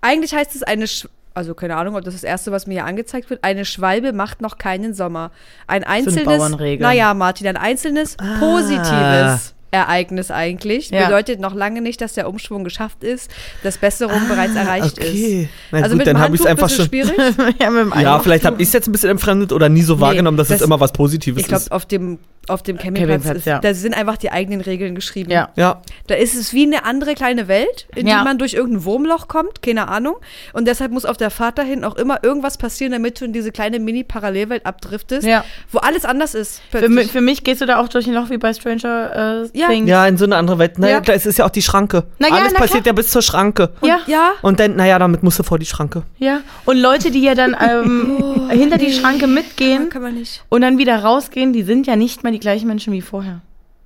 [0.02, 2.86] Eigentlich heißt es eine, Sch also keine Ahnung, ob das das erste, was mir hier
[2.86, 5.32] angezeigt wird, eine Schwalbe macht noch keinen Sommer.
[5.66, 6.50] Ein einzelnes,
[6.80, 8.38] naja, Martin, ein einzelnes Ah.
[8.40, 10.90] positives Ereignis eigentlich.
[10.90, 11.06] Ja.
[11.06, 13.32] Bedeutet noch lange nicht, dass der Umschwung geschafft ist,
[13.64, 15.44] dass Besserung bereits erreicht Ah, okay.
[15.44, 15.50] ist.
[15.72, 16.86] Na also gut, mit dann dem habe ich es einfach schon.
[16.88, 17.14] schwierig.
[17.60, 20.00] ja, mit dem Ja, vielleicht habe ich es jetzt ein bisschen entfremdet oder nie so
[20.00, 21.72] wahrgenommen, dass es das- immer was Positives Ich glaube, ist.
[21.72, 23.60] auf dem, auf dem Campingplatz, Campingplatz, ist, ja.
[23.60, 25.32] da sind einfach die eigenen Regeln geschrieben.
[25.32, 25.50] Ja.
[25.56, 28.20] Ja, Da ist es wie eine andere kleine Welt, in Ja.
[28.20, 30.16] die man durch irgendein Wurmloch kommt, keine Ahnung.
[30.54, 33.52] Und deshalb muss auf der Fahrt dahin auch immer irgendwas passieren, damit du in diese
[33.52, 35.46] kleine Mini-Parallelwelt abdriftest, Ja.
[35.72, 36.62] wo alles anders ist.
[36.72, 39.68] Für, für mich gehst du da auch durch ein Loch wie bei Stranger äh, Ja.
[39.70, 39.88] Things.
[39.90, 40.78] ja, in so eine andere Welt.
[40.80, 41.02] Naja, Ja.
[41.02, 42.04] klar, es ist ja auch die Schranke.
[42.20, 42.94] Na ja, Alles na passiert klar.
[42.94, 43.70] ja bis zur Schranke.
[43.84, 44.00] Ja.
[44.08, 46.04] ja, Und dann, naja, damit musst du vor die Schranke.
[46.18, 46.42] Ja.
[46.66, 50.44] Und Leute, die ja dann ähm, hinter die Schranke mitgehen kann man nicht.
[50.50, 53.42] und dann wieder rausgehen, die sind ja nicht mehr die gleichen Menschen wie vorher.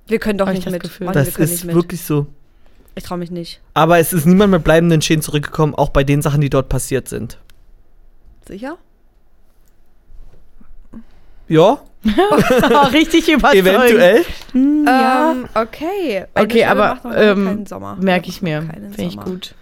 [0.08, 0.82] Wir können doch Hab ich nicht das mit.
[0.82, 1.06] Gefühl.
[1.06, 1.74] Manche, wir Das ist nicht mit.
[1.74, 2.26] wirklich so.
[2.94, 3.60] Ich traue mich nicht.
[3.74, 7.08] Aber es ist niemand mit bleibenden Schäden zurückgekommen, auch bei den Sachen, die dort passiert
[7.08, 7.38] sind.
[8.48, 8.78] Sicher?
[11.48, 11.78] Ja,
[12.92, 13.66] richtig überzeugend.
[13.68, 14.24] eventuell.
[14.54, 15.32] Ja.
[15.32, 16.24] Ähm, okay.
[16.34, 17.66] Okay, Eine Schwalbe aber macht noch lange ähm,
[18.00, 18.62] merke ich mir.
[18.62, 19.54] Finde ich gut.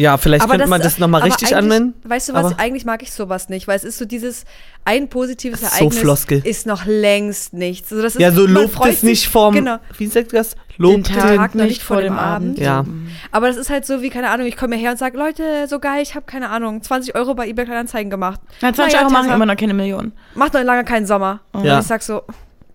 [0.00, 1.94] Ja, vielleicht Aber könnte man das nochmal richtig anwenden.
[2.08, 2.46] Weißt du was?
[2.46, 4.44] aber- eigentlich mag ich sowas nicht, weil es ist so dieses
[4.84, 6.40] ein positives So Ereignis Floskel.
[6.44, 7.90] ist noch längst nichts.
[7.90, 9.54] Also das ist, Ja, so lobt es nicht vom.
[9.54, 9.78] Genau.
[9.96, 10.50] Wie sagt das?
[10.52, 12.58] Den Lobt Tag, Tag noch nicht vor dem Abend.
[12.60, 12.84] Ja.
[13.32, 15.80] Aber das ist halt so wie, keine Ahnung, ich komme her und sage, Leute, so
[15.80, 18.40] geil, ich habe, keine Ahnung, 20 Euro bei eBay Kleinanzeigen gemacht.
[18.62, 20.12] Na, 20 Naja, Euro machen immer noch keine Millionen.
[20.36, 21.40] Macht noch lange keinen Sommer.
[21.54, 21.74] Ja.
[21.74, 22.22] Und ich sag so,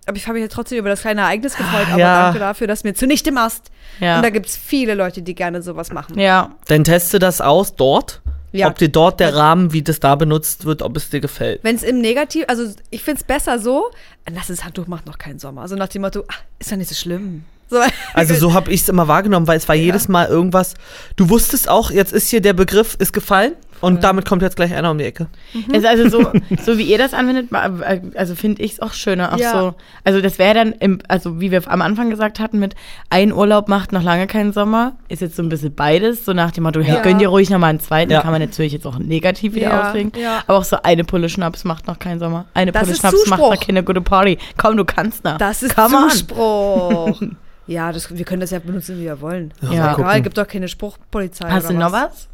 [0.06, 2.22] aber ich habe mich jetzt trotzdem über das kleine Ereignis gefreut, aber Ja.
[2.24, 3.70] danke dafür, dass du mir zunichte machst.
[4.00, 4.16] Ja.
[4.16, 6.18] Und da gibt es viele Leute, die gerne sowas machen.
[6.18, 6.50] ja.
[6.68, 8.20] Dann teste das aus dort.
[8.52, 8.68] Ja.
[8.68, 11.58] Ob dir dort der Rahmen, wie das da benutzt wird, ob es dir gefällt.
[11.64, 13.90] Wenn es im Negativ, also ich finde es besser so,
[14.32, 15.62] lass das Handtuch macht noch keinen Sommer.
[15.62, 17.44] Also nach dem Motto, ach, ist doch nicht so schlimm.
[17.68, 17.80] So,
[18.12, 20.74] Also so habe ich es immer wahrgenommen, weil es war jedes Mal irgendwas.
[21.16, 24.74] Du wusstest auch, jetzt ist hier der Begriff ist gefallen und damit kommt jetzt gleich
[24.74, 25.28] einer um die Ecke.
[25.70, 26.32] Es ist also so,
[26.64, 29.32] so wie ihr das anwendet, äh, also finde ich es auch schöner.
[29.34, 29.52] Auch Ja.
[29.52, 32.74] so, also das wäre dann, im, also wie wir am Anfang gesagt hatten, mit
[33.10, 36.50] ein Urlaub macht noch lange keinen Sommer, ist jetzt so ein bisschen beides, so nach
[36.50, 37.02] dem Motto, hey, Ja.
[37.02, 38.22] gönn dir ruhig nochmal einen zweiten, Ja.
[38.22, 40.12] kann man natürlich jetzt auch negativ wieder Ja, auslegen.
[40.20, 40.42] ja.
[40.46, 42.46] Aber auch so eine Pulle Schnaps macht noch keinen Sommer.
[42.54, 43.54] Eine Das Pulle ist Schnaps macht Zuspruch.
[43.54, 44.38] noch keine gute Party.
[44.56, 45.38] Komm, du kannst noch.
[45.38, 46.08] das ist Come.
[46.08, 47.20] Zuspruch.
[47.66, 49.52] ja, das, wir können das ja benutzen, wie wir wollen.
[49.62, 51.48] Ja, mal egal, gibt doch keine Spruchpolizei.
[51.50, 52.28] Hast oder du noch was?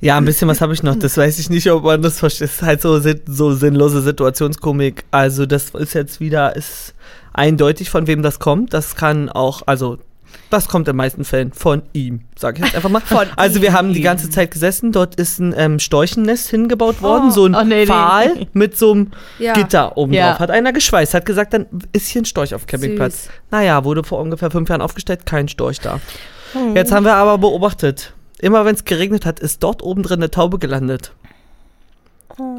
[0.00, 0.96] Ja, ein bisschen was habe ich noch.
[0.96, 2.48] Das weiß ich nicht, ob man das versteht.
[2.48, 5.04] Das ist halt so, so sinnlose Situationskomik.
[5.10, 6.94] Also das ist jetzt wieder, ist
[7.32, 8.72] eindeutig, von wem das kommt.
[8.74, 9.98] Das kann auch, also
[10.50, 13.00] das kommt in den meisten Fällen von ihm, sage ich jetzt einfach mal.
[13.04, 14.92] Von also wir haben die ganze Zeit gesessen.
[14.92, 17.30] Dort ist ein ähm, Storchennest hingebaut worden, Oh.
[17.32, 17.86] so ein Oh, nee, nee.
[17.86, 19.52] Pfahl mit so einem Ja.
[19.54, 20.30] Gitter oben Ja.
[20.30, 20.40] drauf.
[20.40, 23.24] Hat einer geschweißt, hat gesagt, dann ist hier ein Storch auf Campingplatz.
[23.24, 23.32] Süß.
[23.50, 26.00] Naja, wurde vor ungefähr fünf Jahren aufgestellt, kein Storch da.
[26.52, 26.76] Hm.
[26.76, 30.30] Jetzt haben wir aber beobachtet, immer wenn es geregnet hat, ist dort oben drin eine
[30.30, 31.12] Taube gelandet.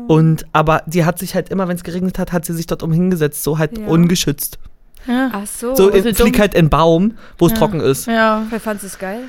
[0.07, 2.83] Und aber die hat sich halt immer, wenn es geregnet hat, hat sie sich dort
[2.83, 3.87] um hingesetzt, so halt Ja.
[3.87, 4.59] ungeschützt.
[5.07, 5.29] Ja.
[5.31, 5.73] Ach so.
[5.75, 6.13] So dumm?
[6.15, 7.57] fliegt halt in einen Baum, wo es Ja.
[7.59, 8.07] trocken ist.
[8.07, 8.45] ja.
[8.61, 9.21] Fandst du es geil.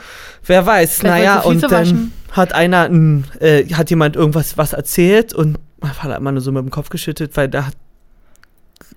[0.44, 2.12] Wer weiß, Vielleicht naja, und dann waschen.
[2.32, 6.50] hat einer, ein, äh, hat jemand irgendwas was erzählt und hat er immer nur so
[6.50, 7.74] mit dem Kopf geschüttelt, weil da hat,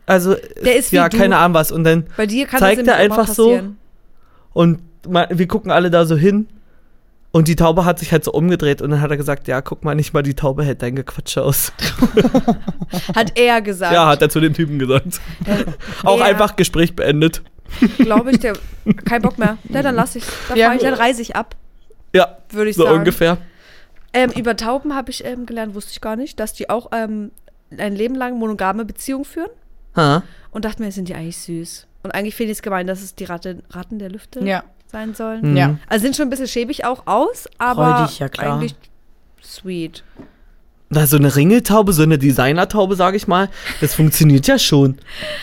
[0.07, 0.35] also,
[0.65, 1.71] Der ist wie ja, keine Ahnung was.
[1.71, 3.49] Und dann, Bei dir kann Zeigt das er einfach so?
[3.49, 3.77] passieren.
[4.53, 6.47] und ma- wir gucken alle da so hin.
[7.35, 9.83] Und die Taube hat sich halt so umgedreht und dann hat er gesagt, ja, guck
[9.83, 11.73] mal, nicht mal die Taube hält dein Gequatsch aus.
[13.15, 13.91] Hat er gesagt.
[13.91, 15.19] Ja, hat er zu dem Typen gesagt.
[16.03, 17.41] Auch er- einfach Gespräch beendet.
[17.97, 18.53] Glaube ich, der.
[19.05, 19.57] Kein Bock mehr.
[19.69, 20.23] Ja, dann lass ich.
[20.47, 20.73] Dann, Ja.
[20.75, 21.55] ich, dann reise ich ab,
[22.13, 22.99] Ja, würde ich so sagen.
[22.99, 23.37] ungefähr.
[24.13, 27.31] Ähm, über Tauben habe ich ähm, gelernt, wusste ich gar nicht, dass die auch ähm,
[27.75, 29.49] ein Leben lang monogame Beziehungen führen.
[29.95, 30.21] Ha.
[30.51, 31.87] Und dachte mir, sind die eigentlich süß.
[32.03, 34.63] Und eigentlich finde ich es gemein, dass es die Ratte, Ratten der Lüfte Ja.
[34.93, 35.51] Sein sollen.
[35.51, 35.57] Mhm.
[35.57, 35.75] Ja.
[35.89, 38.53] Also sind schon ein bisschen schäbig auch aus, aber Freudig, ja klar.
[38.55, 38.75] eigentlich
[39.43, 40.03] sweet.
[40.89, 43.49] Na, so eine Ringeltaube, so eine Designertaube, sage ich mal,
[43.81, 44.99] das funktioniert ja schon.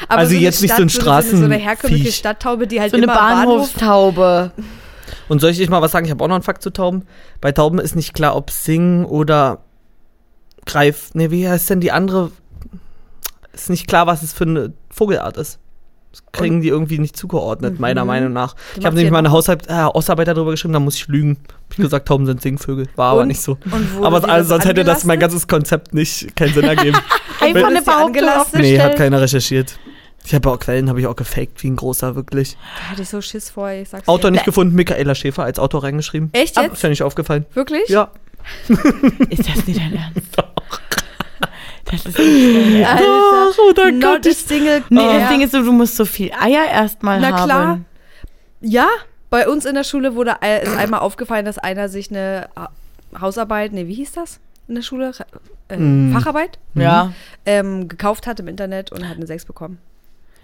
[0.09, 2.93] Aber Also eine jetzt nicht so ein so eine- So eine herkömmliche Stadttaube, die halt
[2.93, 4.53] So eine immer am Bahnhof Bahnhofstaube.
[5.29, 6.05] Und soll ich euch mal was sagen?
[6.07, 7.05] Ich habe auch noch einen Fakt zu Tauben.
[7.41, 9.59] Bei Tauben ist nicht klar, ob Singen oder
[10.67, 11.13] Greif.
[11.15, 12.31] Ne, wie heißt denn die andere?
[13.53, 15.59] Ist nicht klar, was es für eine Vogelart ist.
[16.13, 18.09] Das kriegen die irgendwie nicht zugeordnet, meiner Mhm.
[18.09, 18.55] Meinung nach.
[18.75, 21.37] Du Ich habe nämlich mal eine Haushalt, äh, Hausarbeit darüber geschrieben, da muss ich lügen.
[21.71, 22.89] Ich gesagt, Tauben sind Singvögel.
[22.97, 23.29] War aber Und?
[23.29, 23.59] nicht so.
[23.71, 26.99] Und Aber also, sonst hätte das mein ganzes Konzept nicht keinen Sinn ergeben.
[27.41, 29.79] Einfach eine Behauptung nee, hat keiner recherchiert.
[30.25, 32.57] Ich habe auch Quellen, habe ich auch gefaked, wie ein großer, wirklich.
[32.85, 35.85] Da hatte ich so Schiss vor, ich sag's Autor nicht gefunden, Michaela Schäfer als Autor
[35.85, 36.29] reingeschrieben.
[36.33, 36.83] Echt Ist jetzt?
[36.83, 37.47] ja nicht aufgefallen.
[37.55, 37.89] Wirklich?
[37.89, 38.11] Ja.
[39.31, 40.37] Ist das nicht dein Ernst?
[41.91, 43.05] Das ist nicht dein Ernst.
[43.05, 44.27] Ach, oh Not Gott.
[44.27, 44.83] a single.
[44.91, 45.19] Nee, Ja.
[45.21, 47.45] das Ding ist so, du musst so viel Eier erstmal Na haben.
[47.45, 47.81] klar.
[48.61, 48.89] Ja,
[49.31, 52.71] bei uns in der Schule wurde ist einmal aufgefallen, dass einer sich eine Ha-
[53.21, 55.13] Hausarbeit, nee, wie hieß das in der Schule?
[55.69, 56.13] Äh, Mm.
[56.13, 57.13] Facharbeit Ja.
[57.47, 59.79] ähm, gekauft hat im Internet und hat eine 6 bekommen.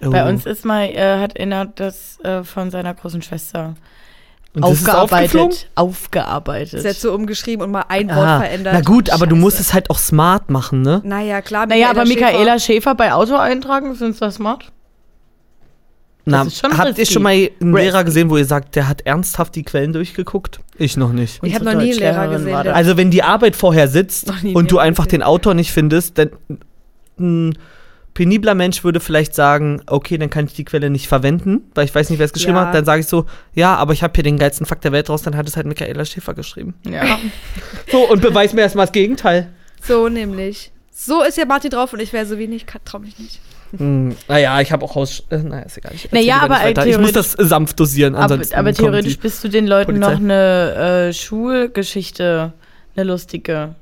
[0.00, 0.28] Bei Oh.
[0.28, 3.74] uns ist mal, äh, hat einer das äh, von seiner großen Schwester
[4.56, 5.68] Und aufgearbeitet.
[5.74, 6.80] Aufgearbeitet.
[6.82, 8.72] Sätze umgeschrieben und mal ein Wort Ah, verändert.
[8.74, 9.40] na gut, aber du Scheiße.
[9.42, 11.02] musst es halt auch smart machen, ne?
[11.04, 11.66] Naja, klar.
[11.66, 14.72] Naja, aber Schäfer- Michaela Schäfer bei Auto eintragen, sind das smart?
[16.24, 17.84] Na, ist schon habt ihr schon mal einen Risky.
[17.84, 20.58] Lehrer gesehen, wo ihr sagt, der hat ernsthaft die Quellen durchgeguckt?
[20.76, 21.38] Ich noch nicht.
[21.44, 22.54] Ich habe noch nie einen Lehrer gesehen.
[22.54, 25.20] Also wenn die Arbeit vorher sitzt und du einfach gesehen.
[25.20, 26.30] den Autor nicht findest, dann
[27.20, 27.56] ein
[28.16, 31.94] penibler Mensch würde vielleicht sagen, okay, dann kann ich die Quelle nicht verwenden, weil ich
[31.94, 32.66] weiß nicht, wer es geschrieben Ja.
[32.66, 32.74] hat.
[32.74, 35.22] Dann sage ich so, ja, aber ich habe hier den geilsten Fakt der Welt raus,
[35.22, 36.74] dann hat es halt Michaela Schäfer geschrieben.
[36.84, 37.18] Ja.
[37.92, 39.48] So, und beweis mir erstmal das Gegenteil.
[39.82, 40.72] So nämlich.
[40.90, 43.38] So ist ja Martin drauf und ich wäre so wenig, kann- trau mich nicht.
[43.76, 45.22] Hm, naja, ich habe auch Haus...
[45.30, 45.92] Äh, naja, ist egal.
[45.94, 46.86] Ich Naja, aber nicht weiter.
[46.86, 50.12] Ich muss das sanft dosieren, aber, ansonsten aber kommen theoretisch bist du den Leuten Polizei.
[50.12, 52.52] noch eine äh, Schulgeschichte,
[52.96, 53.74] eine lustige,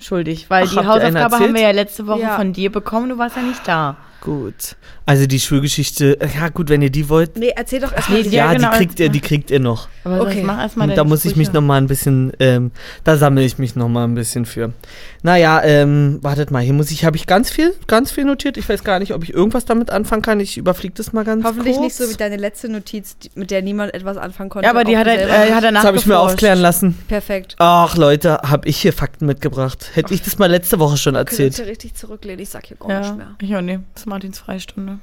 [0.00, 0.46] schuldig.
[0.48, 2.36] Weil Ach, die Hausaufgabe haben wir ja letzte Woche Ja.
[2.36, 3.96] von dir bekommen, du warst ja nicht da.
[4.20, 4.76] Gut.
[5.06, 8.18] Also die Schulgeschichte, ja gut, wenn ihr die wollt, Nee, erzähl doch erstmal.
[8.18, 9.88] Nee, die- Ja, ja, genau, die kriegt ihr, die kriegt ihr noch.
[10.04, 10.42] Aber Okay.
[10.44, 12.70] mach erstmal Und da muss ich mich noch mal ein bisschen, ähm,
[13.02, 14.74] da sammle ich mich noch mal ein bisschen für.
[15.22, 18.56] Naja, ähm, wartet mal, hier muss ich, habe ich ganz viel, ganz viel notiert.
[18.56, 20.40] Ich weiß gar nicht, ob ich irgendwas damit anfangen kann.
[20.40, 21.84] Ich überfliege das mal ganz Hoffentlich kurz.
[21.84, 24.64] nicht so wie deine letzte Notiz, die- mit der niemand etwas anfangen konnte.
[24.64, 25.54] Ja, aber die hat er, äh, nicht.
[25.54, 26.96] hat er Das habe ich mir aufklären lassen.
[27.08, 27.56] Perfekt.
[27.58, 29.90] Ach Leute, habe ich hier Fakten mitgebracht.
[29.92, 31.54] Hätte ich das mal letzte Woche schon erzählt.
[31.56, 32.40] hier richtig zurücklehnen.
[32.40, 33.34] Ich sag hier gar nicht Ja, mehr.
[33.42, 33.80] ich auch nicht.
[33.94, 35.00] Das ist Martins Freistunde.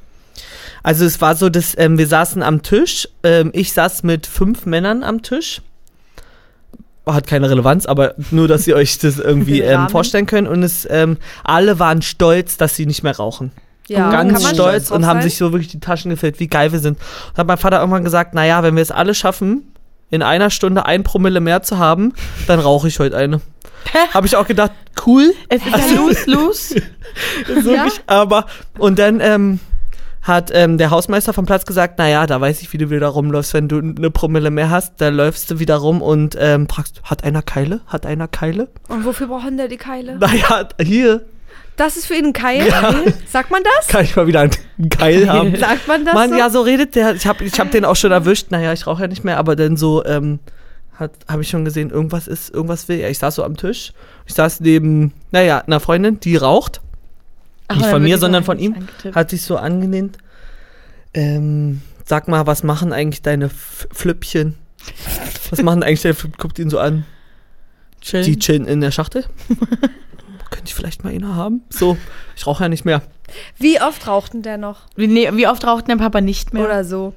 [0.82, 3.08] Also es war so, dass ähm, wir saßen am Tisch.
[3.24, 5.62] Ähm, ich saß mit fünf Männern am Tisch.
[7.08, 10.48] Hat keine Relevanz, aber nur, dass ihr euch das irgendwie ähm, vorstellen könnt.
[10.48, 13.52] Und es, ähm, alle waren stolz, dass sie nicht mehr rauchen.
[13.88, 15.30] Ja, Ganz stolz und haben sein?
[15.30, 16.98] sich so wirklich die Taschen gefüllt, wie geil wir sind.
[17.32, 19.72] Und hat mein Vater irgendwann gesagt, naja, wenn wir es alle schaffen,
[20.10, 22.14] in einer Stunde ein Promille mehr zu haben,
[22.48, 23.40] dann rauche ich heute eine.
[24.14, 24.72] Habe ich auch gedacht,
[25.06, 25.34] cool.
[25.48, 26.76] Es ist Also- ja lose-lose.
[27.48, 28.46] Das ist wirklich, aber,
[28.78, 29.60] und dann ähm,
[30.28, 33.54] hat ähm, der Hausmeister vom Platz gesagt, naja, da weiß ich, wie du wieder rumläufst,
[33.54, 37.24] wenn du eine Promille mehr hast, da läufst du wieder rum und ähm, fragst, hat
[37.24, 37.82] einer Keile?
[37.88, 38.68] Hat einer Keile?
[38.90, 40.18] Und wofür brauchen der die Keile?
[40.20, 41.22] Naja, hier
[41.78, 42.68] Das ist für ihn ein Keil?
[42.68, 42.94] Ja.
[43.28, 43.88] Sagt man das?
[43.88, 45.56] kann ich mal wieder einen Keil haben.
[45.56, 46.36] Sagt man das Mann, so?
[46.38, 47.16] ja, so redet der.
[47.16, 48.48] Ich habe ich hab den auch schon erwischt.
[48.52, 50.40] Naja, ich rauche ja nicht mehr, aber dann so, ähm,
[51.00, 53.10] habe ich schon gesehen, irgendwas ist, irgendwas will er.
[53.10, 53.94] Ich saß so am Tisch.
[54.26, 56.82] Ich saß neben, naja, einer Freundin, die raucht.
[57.74, 58.76] Nicht von mir, sondern von ihm.
[59.14, 60.18] Hat sich so angelehnt.
[61.14, 64.56] Ähm, sag mal, was machen eigentlich deine F Flüppchen?
[65.50, 66.38] Was machen eigentlich deine Flüppchen?
[66.40, 67.06] Guckt ihn so an.
[68.02, 68.24] Chill.
[68.24, 69.26] Die chillen in der Schachtel.
[70.50, 71.62] Könnte ich vielleicht mal eine haben?
[71.70, 71.98] So,
[72.36, 73.02] ich rauche ja nicht mehr.
[73.58, 74.82] Wie oft raucht denn der noch?
[74.96, 76.64] Wie, nee, wie oft raucht denn der Papa nicht mehr?
[76.64, 77.14] Oder so?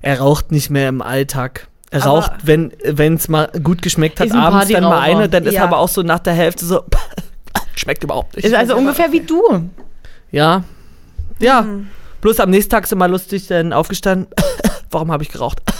[0.00, 1.68] Er raucht nicht mehr im Alltag.
[1.90, 2.72] Er Aber- raucht, wenn
[3.14, 5.64] es mal gut geschmeckt hat, Ist abends dann mal eine, dann ist Ja.
[5.64, 6.84] aber auch so nach der Hälfte so,
[7.74, 8.44] schmeckt überhaupt nicht.
[8.44, 9.70] ist also ungefähr wie du.
[10.30, 10.64] Ja.
[11.38, 11.60] Ja.
[11.60, 11.88] Hm.
[12.20, 14.28] Bloß am nächsten Tag ist immer lustig, dann aufgestanden.
[14.90, 15.60] Warum habe ich geraucht?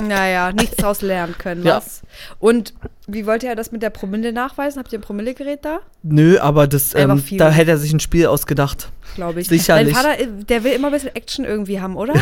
[0.00, 1.76] Naja, nichts draus lernen können, Ja.
[1.78, 2.02] was?
[2.38, 2.74] Und
[3.06, 4.78] wie wollt ihr das mit der Promille nachweisen?
[4.78, 5.78] Habt ihr ein Promillegerät da?
[6.02, 8.90] Nö, aber das, ähm, da hätte er sich ein Spiel ausgedacht.
[9.14, 9.48] Glaube ich.
[9.48, 9.94] Sicherlich.
[9.94, 12.12] Dein Vater, äh, der will immer ein bisschen Action irgendwie haben, oder?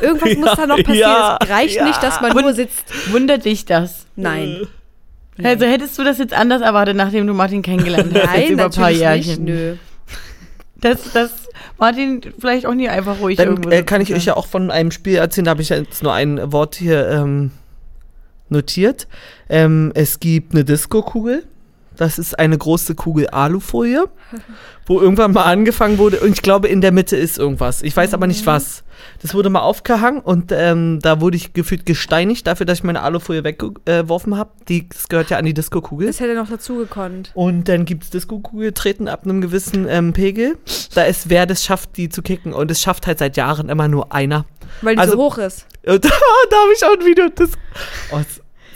[0.00, 0.98] Irgendwas muss da noch passieren.
[0.98, 1.84] Ja, es reicht ja.
[1.84, 2.84] nicht, dass man nur sitzt.
[3.10, 4.06] Wundert dich das?
[4.14, 4.68] Nein.
[5.42, 8.22] Also hättest du das jetzt anders erwartet, nachdem du Martin kennengelernt hast?
[8.22, 9.44] jetzt Nein, über ein paar natürlich Jährchen.
[9.44, 9.54] nicht.
[9.54, 9.76] Nö.
[10.80, 11.30] Dass, dass
[11.78, 14.70] Martin vielleicht auch nie einfach ruhig Dann irgendwo äh, kann ich euch ja auch von
[14.70, 17.50] einem Spiel erzählen, da habe ich ja jetzt nur ein Wort hier ähm,
[18.48, 19.08] notiert.
[19.48, 21.44] Ähm, es gibt eine Disco-Kugel.
[21.96, 24.04] Das ist eine große Kugel Alufolie,
[24.86, 26.20] wo irgendwann mal angefangen wurde.
[26.20, 27.82] Und ich glaube, in der Mitte ist irgendwas.
[27.82, 28.84] Ich weiß aber nicht was.
[29.22, 33.02] Das wurde mal aufgehangen und ähm, da wurde ich gefühlt gesteinigt dafür, dass ich meine
[33.02, 34.50] Alufolie weggeworfen habe.
[34.68, 36.06] Die, das gehört ja an die Disco-Kugel.
[36.06, 37.30] Das hätte noch dazu gekonnt.
[37.34, 40.56] Und dann gibt es Disco-Kugel treten ab einem gewissen ähm, Pegel.
[40.94, 42.52] Da ist, wer das schafft, die zu kicken.
[42.52, 44.44] Und es schafft halt seit Jahren immer nur einer.
[44.82, 45.66] Weil die Also- so hoch ist.
[45.86, 47.28] Und da habe ich auch ein Video.
[47.34, 47.50] Das
[48.12, 48.20] oh,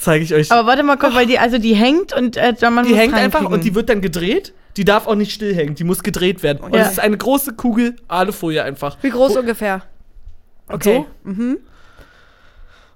[0.00, 0.50] zeige ich euch.
[0.50, 3.14] Aber warte mal kurz, weil die, also die hängt und äh, man die muss hängt
[3.14, 4.52] einfach und die wird dann gedreht.
[4.76, 5.74] Die darf auch nicht still hängen.
[5.74, 6.58] Die muss gedreht werden.
[6.60, 6.82] Und Ja.
[6.82, 8.96] es ist eine große Kugel Alufolie einfach.
[9.02, 9.82] Wie groß Wo- ungefähr?
[10.68, 11.04] Okay.
[11.24, 11.30] So?
[11.30, 11.58] Mhm.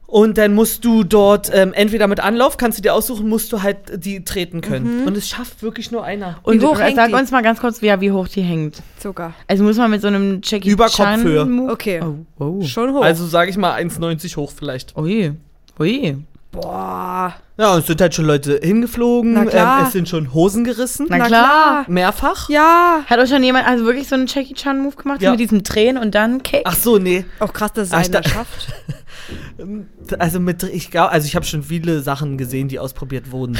[0.06, 3.62] Und dann musst du dort ähm, entweder mit Anlauf, kannst du dir aussuchen, musst du
[3.62, 5.06] halt die treten können.
[5.06, 6.38] Und es schafft wirklich nur einer.
[6.44, 7.14] Und hoch hängt sag die?
[7.14, 8.80] uns mal ganz kurz, ja, wie hoch die hängt.
[9.00, 9.34] Sogar.
[9.48, 11.68] Also muss man mit so einem Jackie Über Kopfhöhe.
[11.68, 12.00] Okay.
[12.38, 12.62] Oh, oh.
[12.62, 13.02] Schon hoch.
[13.02, 14.96] Also sage ich mal 1,90 hoch vielleicht.
[14.96, 15.32] Ui.
[15.80, 16.16] Ui.
[16.54, 17.34] Boah.
[17.56, 19.34] Ja, und es sind halt schon Leute hingeflogen.
[19.34, 19.80] Na klar.
[19.80, 21.06] Ähm, es sind schon Hosen gerissen.
[21.08, 21.84] Na klar.
[21.88, 22.48] Mehrfach.
[22.48, 23.00] Ja.
[23.06, 25.30] Hat euch schon jemand also wirklich so einen Jackie Chan Move gemacht Ja.
[25.32, 26.62] mit diesem Drehen und dann Kick?
[26.64, 27.24] Ach so, nee.
[27.40, 28.68] Auch krass, dass es Ach, ich einer schafft.
[30.18, 33.56] Also mit ich glaub, also ich habe schon viele Sachen gesehen, die ausprobiert wurden.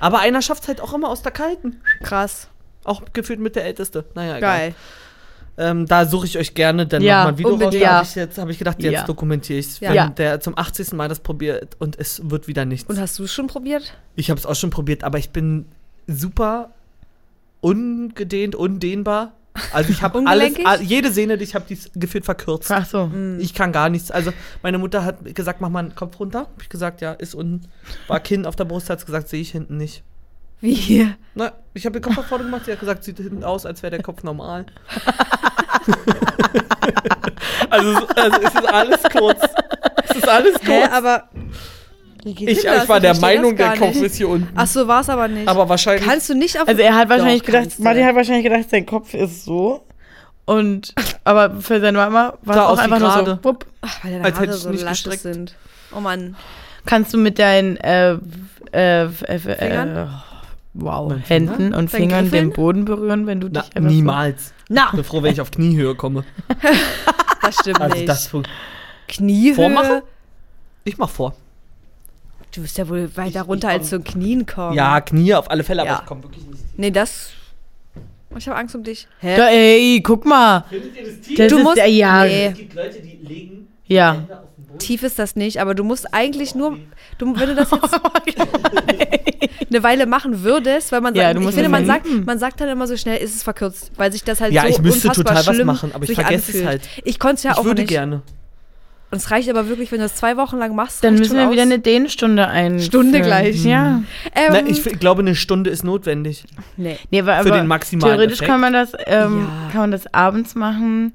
[0.00, 1.80] Aber einer schafft halt auch immer aus der kalten.
[2.02, 2.48] Krass.
[2.82, 4.04] Auch gefühlt mit der Älteste.
[4.14, 4.58] Naja, egal.
[4.58, 4.74] Geil.
[5.56, 7.60] Ähm, da suche ich euch gerne dann Ja, nochmal ein Video raus.
[7.62, 7.82] unbedingt.
[7.82, 7.92] Da Ja.
[7.98, 9.04] habe ich, jetzt- hab ich gedacht, jetzt Ja.
[9.04, 9.80] dokumentiere ich es.
[9.80, 10.08] Wenn Ja.
[10.08, 10.96] der zum 80.
[10.96, 12.88] Mal das probiert und es wird wieder nichts.
[12.90, 13.94] Und hast du es schon probiert?
[14.16, 15.66] Ich habe es auch schon probiert, aber ich bin
[16.08, 16.70] super
[17.60, 19.32] ungedehnt, undehnbar.
[19.72, 22.70] Also ich habe alles, jede Sehne, die ich habe, die ist gefühlt verkürzt.
[22.72, 23.10] Ach so.
[23.38, 24.10] Ich kann gar nichts.
[24.10, 26.40] Also meine Mutter hat gesagt, mach mal einen Kopf runter.
[26.40, 27.68] Hab ich gesagt, ja, ist unten.
[28.08, 30.02] War Kinn auf der Brust, hat gesagt, sehe ich hinten nicht.
[30.60, 31.12] Wie?
[31.34, 33.82] Na, ich habe den Kopf nach vorne gemacht, sie hat gesagt, sieht hinten aus, als
[33.82, 34.66] wäre der Kopf normal.
[37.70, 39.40] also, es- also es ist alles kurz.
[40.08, 40.68] Es ist alles kurz.
[40.68, 41.28] Hä, aber.
[42.24, 44.02] Ich, ich war der Meinung, der Kopf nicht.
[44.02, 44.48] ist hier unten.
[44.56, 45.46] Ach so, war es aber nicht.
[45.46, 46.06] aber wahrscheinlich.
[46.06, 46.66] Kannst du nicht auf.
[46.66, 47.78] Also er hat wahrscheinlich Doch, gedacht.
[47.80, 49.84] Martin hat wahrscheinlich gedacht, sein Kopf ist so.
[50.46, 53.38] Und aber für seine Mama war es auch einfach nur gerade.
[53.42, 53.44] so.
[53.48, 53.66] Wupp.
[53.82, 55.22] Ach, weil deine als Haare hättest so du nicht gestreckt.
[55.22, 55.54] sind.
[55.94, 56.36] Oh Mann.
[56.86, 58.18] Kannst du mit deinen äh, äh,
[58.72, 60.22] äh, äh, Fingern?
[60.74, 62.50] Wow, Mit Händen und Deinen Fingern Griffeln?
[62.50, 64.52] den Boden berühren, wenn du Na, dich einfach so- niemals.
[64.68, 66.24] Na, Ich bin froh, wenn ich auf Kniehöhe komme.
[67.42, 68.08] das stimmt Also nicht.
[68.08, 68.30] das
[69.08, 69.54] Kniehöhe.
[69.54, 70.02] Vormachen?
[70.84, 71.34] Ich mach vor.
[72.54, 74.74] Du bist ja wohl weiter Ich- runter ich als zu Knien kommen.
[74.76, 75.98] Ja, Knie auf alle Fälle, aber Ja.
[76.02, 76.62] ich komme wirklich nicht.
[76.78, 77.30] Nee, das.
[78.36, 79.06] Ich habe Angst um dich.
[79.20, 79.36] Hä?
[79.36, 80.64] Da, ey, guck mal.
[80.68, 81.36] Findet ihr das tief?
[81.38, 82.46] Das Du ist, musst- ja, ja, Nee.
[82.46, 84.14] Es gibt Leute, die legen ja.
[84.14, 84.44] Hände auf.
[84.78, 86.78] Tief ist das nicht, aber du musst eigentlich nur,
[87.18, 87.94] du, wenn du das jetzt
[89.70, 92.60] eine Weile machen würdest, weil man Ja, sagt, ich finde, es man sagt, man sagt
[92.60, 95.08] dann immer so schnell, ist es verkürzt, weil sich das halt Ja, so ich müsste
[95.08, 96.66] unfassbar total was schlimm machen, aber ich vergesse es anfühlt.
[96.66, 96.82] halt.
[97.04, 97.88] Ich konnte es ja ich auch würde nicht.
[97.90, 98.22] gerne.
[99.10, 101.04] Und es reicht aber wirklich, wenn du das zwei Wochen lang machst.
[101.04, 102.80] Dann müssen wir wieder eine Dehnstunde ein.
[102.80, 103.64] Stunde gleich.
[103.64, 104.02] Ja.
[104.34, 106.44] Ähm, Na, ich glaube, eine Stunde ist notwendig.
[106.76, 106.98] nee.
[107.12, 108.50] Nee, aber, Für den maximalen Theoretisch Effekt.
[108.50, 109.70] kann man das, ähm, Ja.
[109.70, 111.12] kann man das abends machen.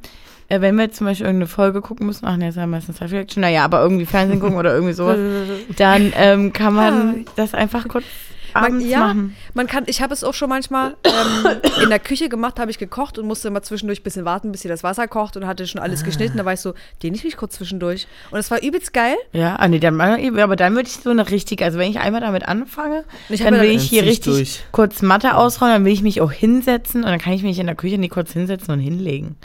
[0.50, 3.00] Äh, wenn wir jetzt zum Beispiel irgendeine Folge gucken müssen, ach nee, ist ja meistens
[3.00, 5.20] Live Reaction, naja, aber irgendwie Fernsehen gucken oder irgendwie sowas,
[5.78, 8.06] dann ähm, kann man das einfach kurz
[8.54, 9.36] abends ja, machen.
[9.54, 12.80] Man kann, ich habe es auch schon manchmal ähm, in der Küche gemacht, habe ich
[12.80, 15.68] gekocht und musste immer zwischendurch ein bisschen warten, bis hier das Wasser kocht und hatte
[15.68, 16.38] schon alles geschnitten.
[16.38, 18.08] Da war ich so, den ich mich kurz zwischendurch.
[18.32, 19.16] Und es war übelst geil.
[19.34, 22.22] Ja, ah, nee, dann, aber dann würde ich so eine richtige, also wenn ich einmal
[22.22, 24.64] damit anfange, Ich dann will ja- ich hier Dann richtig durch.
[24.72, 27.68] kurz Matte ausräumen, dann will ich mich auch hinsetzen und dann kann ich mich in
[27.68, 29.36] der Küche nicht kurz hinsetzen und hinlegen.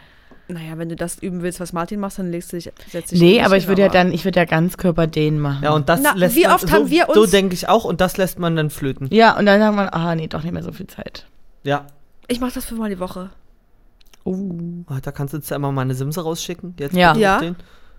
[0.49, 3.21] Naja, wenn du das üben willst, was Martin macht, dann legst du dich, setzt dich
[3.21, 5.65] Nee, aber ich würde ja dann, ich würde ja Ganzkörper dehnen machen.
[5.65, 7.69] Ja, und das Na, lässt wie man, oft so, haben wir So uns- denke ich
[7.69, 9.09] auch und das lässt man dann flöten.
[9.11, 11.27] Ja, und dann sagt man, ah nee, doch nicht mehr so viel Zeit.
[11.63, 11.87] Ja.
[12.29, 13.31] Ich mache das fünfmal die Woche.
[14.25, 14.37] Oh.
[14.89, 16.75] Oh, da kannst du jetzt einmal mal eine Simse rausschicken.
[16.79, 17.15] Jetzt Ja.
[17.17, 17.39] Ja.
[17.41, 17.57] den.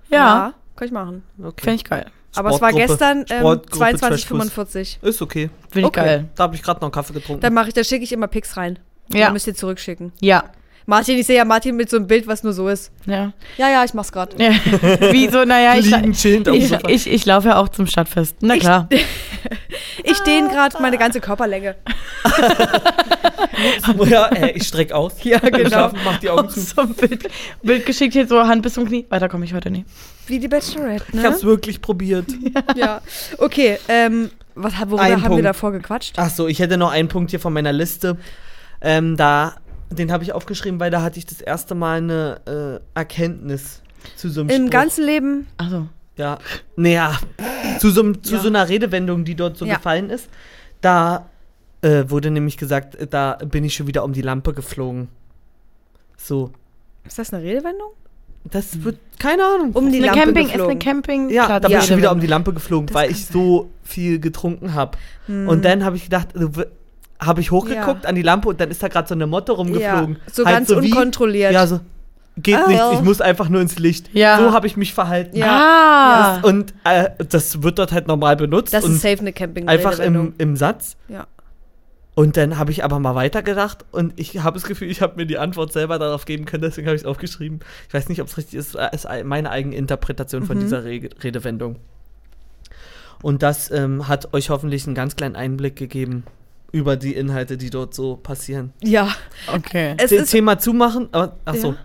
[0.10, 1.24] Ja, kann ich machen.
[1.42, 1.64] Okay.
[1.64, 2.06] finde ich geil.
[2.36, 4.98] Aber es war Sportgruppe- gestern ähm, Sportgruppe 22,45.
[5.04, 5.50] Ist okay.
[5.70, 6.00] Finde ich Okay.
[6.06, 6.26] geil.
[6.36, 7.42] Da habe ich gerade noch einen Kaffee getrunken.
[7.42, 8.78] Dann mache ich, da schicke ich immer Pics rein.
[9.14, 9.26] Ja.
[9.26, 10.12] Dann müsst ihr zurückschicken.
[10.20, 10.44] Ja.
[10.88, 12.92] Martin, ich sehe ja Martin mit so einem Bild, was nur so ist.
[13.06, 13.34] Ja.
[13.58, 14.36] Ja, ja, ich mach's gerade.
[14.42, 14.52] ja.
[15.12, 18.38] Wie so, naja, ich, ich, ich, ich laufe ja auch zum Stadtfest.
[18.42, 18.88] Na klar.
[20.04, 21.76] Ich dehne gerade meine ganze Körperlänge.
[24.06, 25.14] ja, äh, ich streck aus.
[25.24, 25.68] Ja, genau.
[25.70, 26.60] Schlafen, mach die Augen zu.
[26.60, 27.28] so ein Bild,
[27.64, 29.06] Bild geschickt hier so Hand bis zum Knie.
[29.10, 29.86] Weiter komme ich heute nicht.
[30.28, 31.24] Wie die Bachelorette, Ich ne?
[31.24, 32.26] hab's wirklich probiert.
[32.76, 33.02] Ja.
[33.38, 35.46] Okay, ähm, was, worüber Ein haben wir Punkt.
[35.46, 36.14] davor gequatscht?
[36.18, 38.18] Ach so, ich hätte noch einen Punkt hier von meiner Liste.
[38.82, 39.56] Ähm, da,
[40.00, 43.82] den habe ich aufgeschrieben, weil da hatte ich das erste Mal eine äh, Erkenntnis
[44.16, 44.70] zu so einem Im Spruch.
[44.72, 45.48] ganzen Leben.
[45.58, 45.88] Achso.
[46.18, 46.38] Ja,
[46.78, 47.20] naja,
[47.80, 48.40] zu, so, zu Ja.
[48.42, 49.76] so einer Redewendung, die dort so Ja.
[49.76, 50.30] gefallen ist.
[50.82, 51.30] Da
[51.82, 55.08] äh, wurde nämlich gesagt, äh, da bin ich schon wieder um die Lampe geflogen.
[56.18, 56.52] So,
[57.06, 57.90] Ist das eine Redewendung?
[58.52, 59.72] das wird, keine Ahnung.
[59.74, 60.72] Um die Eine Lampe Camping ist geflogen.
[60.72, 61.30] eine Camping.
[61.32, 61.80] ja, da bin Ja.
[61.80, 64.98] ich schon wieder um die Lampe geflogen, Das weil ich so viel getrunken habe.
[65.26, 65.48] Hm.
[65.48, 66.30] Und dann habe ich gedacht,
[67.20, 68.10] habe ich hochgeguckt Ja.
[68.10, 70.16] an die Lampe und dann ist da gerade so eine Motte rumgeflogen.
[70.16, 71.54] Ja, so Halt ganz wie- unkontrolliert.
[71.54, 71.80] Ja, so.
[72.38, 74.10] Geht Ah, nichts, ich muss einfach nur ins Licht.
[74.14, 74.38] Ja.
[74.40, 75.38] So habe ich mich verhalten.
[75.38, 76.40] Ja.
[76.42, 76.46] Ah.
[76.46, 78.74] Und äh, das wird dort halt normal benutzt.
[78.74, 80.98] das und ist safe eine camping einfach im, im Satz.
[81.08, 81.28] Ja.
[82.14, 85.26] Und dann habe ich aber mal weitergedacht und ich habe das Gefühl, ich habe mir
[85.26, 87.60] die Antwort selber darauf geben können, deswegen habe ich es aufgeschrieben.
[87.88, 90.62] Ich weiß nicht, ob es richtig ist, es ist meine eigene Interpretation von Mhm.
[90.62, 91.78] dieser Re Redewendung.
[93.22, 96.24] Und das ähm, hat euch hoffentlich einen ganz kleinen Einblick gegeben
[96.76, 98.74] über die Inhalte, die dort so passieren.
[98.84, 99.16] Ja.
[99.54, 99.96] Okay.
[99.98, 101.72] Es ist, Thema zumachen, aber, ach so.
[101.72, 101.78] Ja.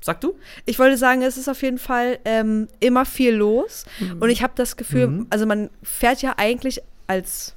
[0.00, 0.34] Sag du?
[0.64, 3.84] Ich wollte sagen, es ist auf jeden Fall ähm, immer viel los.
[4.20, 5.26] Und ich habe das Gefühl, Mhm.
[5.28, 7.54] also man fährt ja eigentlich als,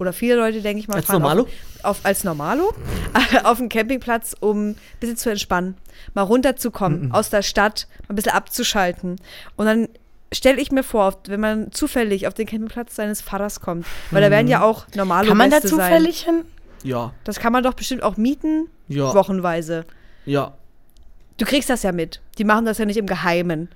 [0.00, 1.42] oder viele Leute, denke ich mal, Als fahren Normalo?
[1.42, 1.48] Auf,
[1.84, 2.72] auf, als Normalo
[3.44, 5.76] auf dem Campingplatz, um ein bisschen zu entspannen,
[6.14, 7.12] mal runterzukommen Mhm.
[7.12, 9.16] aus der Stadt, mal ein bisschen abzuschalten.
[9.56, 9.88] Und dann
[10.32, 14.30] stelle ich mir vor, wenn man zufällig auf den Campingplatz seines Vaters kommt, weil da
[14.30, 15.78] werden ja auch normale Kann man da Gäste sein.
[15.92, 16.44] zufällig hin?
[16.82, 17.12] Ja.
[17.24, 19.14] Das kann man doch bestimmt auch mieten, Ja.
[19.14, 19.84] wochenweise.
[20.26, 20.54] Ja.
[21.38, 22.20] Du kriegst das ja mit.
[22.38, 23.68] Die machen das ja nicht im Geheimen.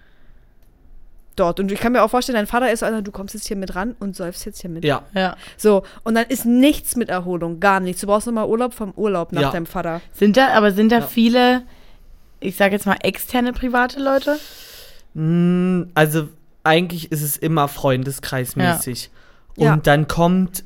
[1.36, 1.60] Dort.
[1.60, 3.56] Und ich kann mir auch vorstellen, dein Vater ist so einer, du kommst jetzt hier
[3.58, 4.84] mit ran und säufst jetzt hier mit.
[4.84, 5.02] Ja.
[5.14, 5.36] Ja.
[5.58, 8.00] So, und dann ist nichts mit Erholung, gar nichts.
[8.00, 9.50] Du brauchst nochmal Urlaub vom Urlaub nach Ja.
[9.50, 10.00] deinem Vater.
[10.12, 11.06] Sind da, aber sind da Ja.
[11.06, 11.62] viele,
[12.40, 14.38] ich sage jetzt mal, externe private Leute?
[15.12, 16.28] Mm, Also
[16.66, 19.10] eigentlich ist es immer freundeskreismäßig.
[19.56, 19.72] Ja.
[19.72, 20.64] Und dann kommt,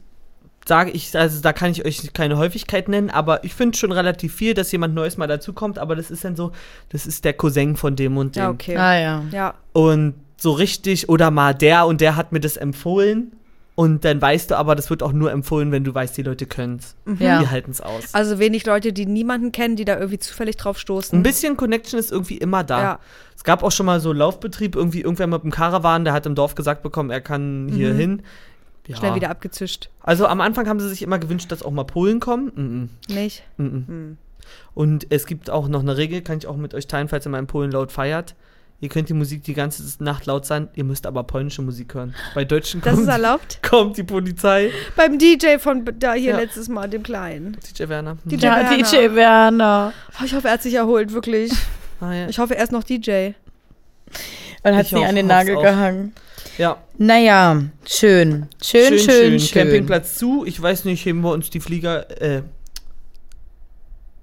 [0.67, 4.35] sage ich, also da kann ich euch keine Häufigkeit nennen, aber ich finde schon relativ
[4.35, 6.53] viel, dass jemand Neues mal dazukommt, aber das ist dann so,
[6.89, 8.43] das ist der Cousin von dem und dem.
[8.43, 8.77] Ja, okay.
[8.77, 9.25] Ah ja.
[9.31, 9.55] Ja.
[9.73, 13.33] Und so richtig, oder mal der und der hat mir das empfohlen.
[13.81, 16.45] Und dann weißt du aber, das wird auch nur empfohlen, wenn du weißt, die Leute
[16.45, 16.97] können es.
[17.19, 17.41] Ja.
[17.41, 18.13] Die halten es aus.
[18.13, 21.19] Also wenig Leute, die niemanden kennen, die da irgendwie zufällig drauf stoßen.
[21.19, 22.83] Ein bisschen Connection ist irgendwie immer da.
[22.83, 22.99] Ja.
[23.35, 26.35] Es gab auch schon mal so Laufbetrieb, irgendwie irgendwer mit dem Caravan, der hat im
[26.35, 28.21] Dorf gesagt bekommen, er kann hier hin.
[28.87, 28.97] Ja.
[28.97, 29.89] Schnell wieder abgezischt.
[30.03, 32.91] Also am Anfang haben sie sich immer gewünscht, dass auch mal Polen kommen.
[33.09, 33.45] Mm Nicht?
[33.59, 33.89] -mm, mm -mm.
[33.89, 34.19] Hm.
[34.75, 37.31] Und es gibt auch noch eine Regel, kann ich auch mit euch teilen, falls ihr
[37.31, 38.35] mal in Polen laut feiert.
[38.83, 42.15] Ihr könnt die Musik die ganze Nacht laut sein, ihr müsst aber polnische Musik hören.
[42.35, 43.59] Bei Deutschen Das kommt, ist erlaubt?
[43.63, 44.71] kommt die Polizei.
[44.97, 46.37] Beim DJ von da hier Ja.
[46.39, 47.59] letztes Mal, dem Kleinen.
[47.77, 48.17] DJ Werner.
[48.25, 48.77] DJ Ja, Werner.
[48.77, 49.93] DJ Werner.
[50.19, 51.53] Oh, ich hoffe, er hat sich erholt, wirklich.
[52.01, 52.29] Ah, ja.
[52.31, 53.33] Ich hoffe, er ist noch DJ.
[54.63, 55.63] Und hat Ich sie an den Nagel auch.
[55.63, 56.15] gehangen.
[56.57, 56.79] ja.
[56.97, 58.47] Naja, schön.
[58.63, 59.51] Schön, schön, schön.
[59.63, 60.45] Campingplatz zu.
[60.47, 62.43] Ich weiß nicht, heben wir uns die Flieger, äh,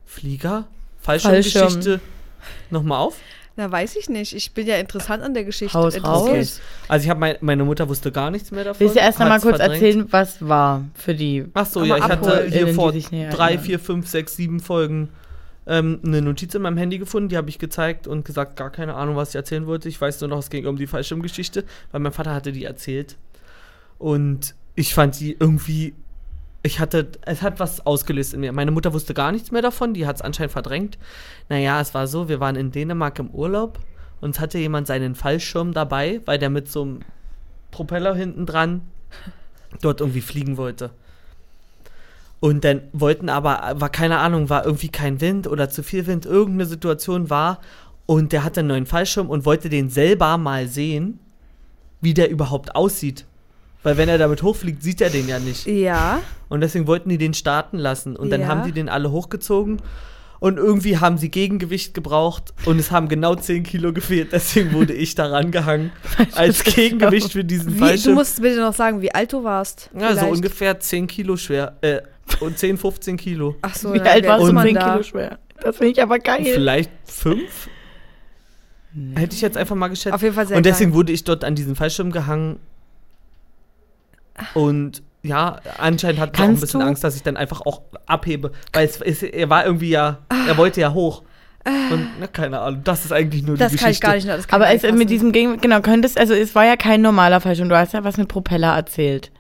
[0.06, 0.66] Flieger?
[1.02, 2.00] Fallschirmgeschichte
[2.70, 3.18] nochmal auf?
[3.58, 4.34] Na, weiß ich nicht.
[4.34, 5.78] Ich bin ja interessant an der Geschichte.
[5.78, 6.62] Haus raus.
[6.88, 8.80] Also ich habe mein, meine Mutter wusste gar nichts mehr davon.
[8.80, 9.84] Willst du erst noch mal hat's kurz verdrängt.
[9.84, 11.46] erzählen, was war für die?
[11.56, 13.60] Ach so, ja, ich hatte hier vor drei, erinnern.
[13.60, 15.10] vier, fünf, sechs, sieben Folgen
[15.66, 18.94] ähm, eine Notiz in meinem Handy gefunden, die habe ich gezeigt und gesagt, gar keine
[18.94, 19.90] Ahnung, was ich erzählen wollte.
[19.90, 23.18] Ich weiß nur noch, es ging um die Fallschirmgeschichte, weil mein Vater hatte die erzählt.
[23.98, 25.96] Und ich fand die irgendwie,
[26.68, 28.52] ich hatte, es hat was ausgelöst in mir.
[28.52, 30.98] Meine Mutter wusste gar nichts mehr davon, die hat es anscheinend verdrängt.
[31.50, 33.80] Naja, es war so, wir waren in Dänemark im Urlaub
[34.22, 37.00] und hatte jemand seinen Fallschirm dabei, weil der mit so einem
[37.72, 38.82] Propeller hinten dran
[39.82, 40.92] dort irgendwie fliegen wollte.
[42.40, 46.26] Und dann wollten aber, war keine Ahnung, war irgendwie kein Wind oder zu viel Wind,
[46.26, 47.60] irgendeine Situation war.
[48.06, 51.20] Und der hatte einen neuen Fallschirm und wollte den selber mal sehen,
[52.00, 53.26] wie der überhaupt aussieht.
[53.84, 55.66] Weil wenn er damit hochfliegt, sieht er den ja nicht.
[55.68, 56.20] Ja.
[56.50, 58.16] Und deswegen wollten die den starten lassen.
[58.16, 58.48] Und dann Ja.
[58.48, 59.78] haben die den alle hochgezogen.
[60.40, 64.32] Und irgendwie haben sie Gegengewicht gebraucht und es haben genau 10 Kilo gefehlt.
[64.34, 65.92] Deswegen wurde ich da rangehangen
[66.36, 68.14] als Gegengewicht für diesen Wie, du Fallschirm.
[68.14, 69.90] musst bitte noch sagen, wie alt du warst.
[70.00, 71.78] Ja, so ungefähr 10 Kilo schwer.
[71.82, 72.02] Äh,
[72.40, 73.56] und 10, 15 Kilo.
[73.64, 74.54] Ach so, Wie alt warst du?
[74.54, 74.92] man 10 da?
[74.92, 75.40] Kilo schwer.
[75.60, 76.44] Das finde ich aber geil.
[76.46, 77.70] Vielleicht 5?
[79.16, 80.14] Hätte ich jetzt einfach mal geschätzt.
[80.14, 80.98] Auf jeden Fall sehr und deswegen klein.
[80.98, 82.60] wurde ich dort an diesen Fallschirm gehangen.
[84.54, 87.82] Und ja, anscheinend hat man auch ein bisschen du- Angst, dass ich dann einfach auch
[88.06, 88.52] abhebe.
[88.74, 90.58] Weil es, es, er war irgendwie ja, er Ah.
[90.58, 91.24] wollte ja hoch.
[91.92, 94.08] Und na, keine Ahnung, das ist eigentlich nur Das die kann ich Geschichte.
[94.08, 94.28] gar nicht.
[94.30, 97.02] Das kann aber es, nicht mit diesem Gegen, genau, könntest, also es war ja kein
[97.02, 97.68] normaler Fallschirm.
[97.68, 99.32] Du hast ja was mit Propeller erzählt.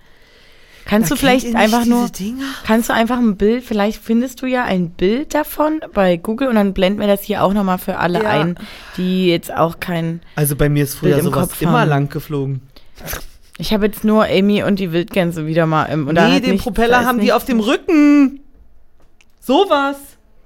[0.83, 2.43] Kannst Na, du vielleicht einfach nur, Dinger?
[2.65, 6.55] kannst du einfach ein Bild, vielleicht findest du ja ein Bild davon bei Google und
[6.55, 8.29] dann blenden wir das hier auch nochmal für alle Ja.
[8.29, 8.57] ein,
[8.97, 12.09] die jetzt auch kein, Also bei mir ist früher Bild im sowas Kopf immer lang
[12.09, 12.61] geflogen.
[13.57, 16.51] Ich habe jetzt nur Amy und die Wildgänse wieder mal im, und nee, hat den
[16.51, 18.39] nichts- Propeller haben die auf dem Rücken.
[19.39, 19.97] Sowas.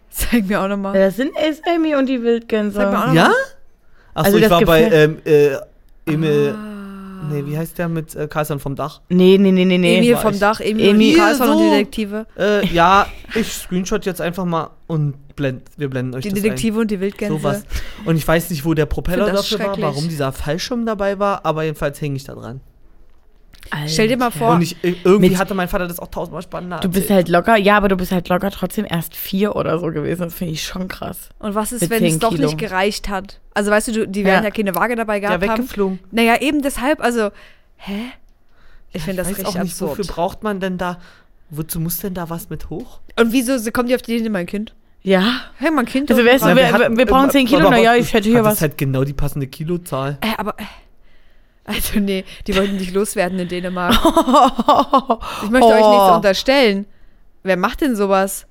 [0.09, 0.93] Zeig mir auch nochmal.
[0.93, 2.75] das sind ist Amy und die Wildgänse.
[2.77, 3.27] Sag mal auch noch Ja?
[4.13, 5.55] Achso, Also ich das war bei ähm, äh,
[6.05, 6.53] Emil.
[6.57, 6.67] Ah.
[7.31, 8.99] Nee, wie heißt der mit äh, Karlsson vom Dach?
[9.07, 9.99] Nee, nee, nee, nee, nee.
[9.99, 10.39] Emil vom ich.
[10.39, 11.69] Dach, Emil, Emil, und Karlsson und die so.
[11.71, 12.25] Detektive.
[12.37, 13.05] Äh, ja,
[13.35, 16.43] ich screenshot jetzt einfach mal und blend, wir blenden euch Die das ein.
[16.43, 17.37] Detektive und die Wildgänse.
[17.37, 17.63] Sowas.
[18.05, 21.63] Und ich weiß nicht, wo der Propeller dafür war, warum dieser Fallschirm dabei war, aber
[21.63, 22.59] jedenfalls hing ich da dran.
[23.87, 26.41] Stell dir mal vor, Und ich, äh, irgendwie Mit- hatte mein Vater das auch tausendmal
[26.41, 26.79] spannender.
[26.79, 27.15] Du bist erzählt.
[27.17, 30.23] halt locker, ja, aber du bist halt locker trotzdem erst vier oder so gewesen.
[30.23, 31.29] Das finde ich schon krass.
[31.39, 32.47] und was ist, mit wenn 10 es doch Kilo.
[32.47, 33.39] nicht gereicht hat?
[33.53, 34.49] Also weißt du, du die werden Ja.
[34.49, 35.59] ja keine Waage dabei ja gehabt haben.
[35.59, 35.99] weggeflogen.
[36.11, 37.29] Naja, eben deshalb, also,
[37.77, 37.93] hä?
[38.93, 39.91] Ich finde das weiß richtig auch nicht, absurd.
[39.99, 40.97] wofür braucht man denn da,
[41.49, 42.99] wozu muss denn da was mit hoch?
[43.17, 44.73] Und wieso so kommt die auf die Idee, mein Kind?
[45.03, 45.41] Ja.
[45.57, 46.11] Hey, mein Kind.
[46.11, 46.55] Also du- dran.
[46.57, 48.49] wir- wir- wir brauchen 10 Kilo, aber- na ja, ich hätte hier was.
[48.49, 50.17] Das ist halt genau die passende Kilozahl.
[50.21, 50.63] äh, aber, äh,
[51.65, 53.93] also nee, die wollten dich loswerden in Dänemark.
[55.43, 56.15] Ich möchte euch nichts Oh.
[56.15, 56.85] unterstellen.
[57.43, 58.45] Wer macht denn sowas?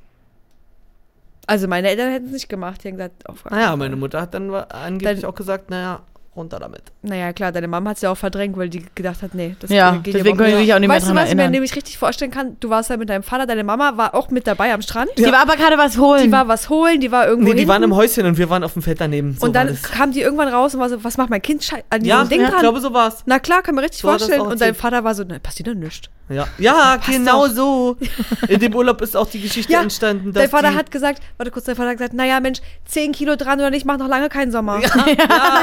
[1.47, 2.83] Also meine Eltern hätten es nicht gemacht.
[2.85, 3.97] Die haben gesagt, gar Naja, meine.
[3.97, 6.01] Mutter hat dann angeblich Dann- auch gesagt, naja,
[6.37, 6.83] runter damit.
[7.03, 9.69] Naja, klar, deine Mama hat es ja auch verdrängt, weil die gedacht hat, nee, das
[9.71, 11.41] Ja, geht deswegen können die sich auch nicht mehr Weißt du, dran was ich mir
[11.43, 11.53] erinnern.
[11.53, 12.57] nämlich richtig vorstellen kann?
[12.61, 15.11] Du warst da mit deinem Vater, deine Mama war auch mit dabei am Strand.
[15.19, 16.23] Die war aber gerade was holen.
[16.23, 17.93] Die war was holen, die war irgendwo Nee, die waren hinten.
[17.93, 19.37] im Häuschen und wir waren auf dem Feld daneben.
[19.39, 21.83] So und dann kam die irgendwann raus und war so, was macht mein Kind schei-
[21.91, 22.61] an diesem ja, Ding ja, ich dran?
[22.61, 23.23] glaube, so war's.
[23.27, 24.41] Na klar, kann man richtig So vorstellen.
[24.43, 24.75] Und dein.
[24.77, 26.09] Vater war so, na, passiert doch nichts.
[26.29, 27.53] Ja, ja Passt genau doch.
[27.55, 27.97] so.
[28.49, 31.51] In dem Urlaub ist auch die Geschichte Ja, entstanden, dass Dein Vater hat gesagt, warte
[31.51, 34.29] kurz, dein Vater hat gesagt, naja, Mensch, 10 Kilo dran oder nicht, macht noch lange
[34.29, 34.81] keinen Sommer.
[35.07, 35.09] Ja,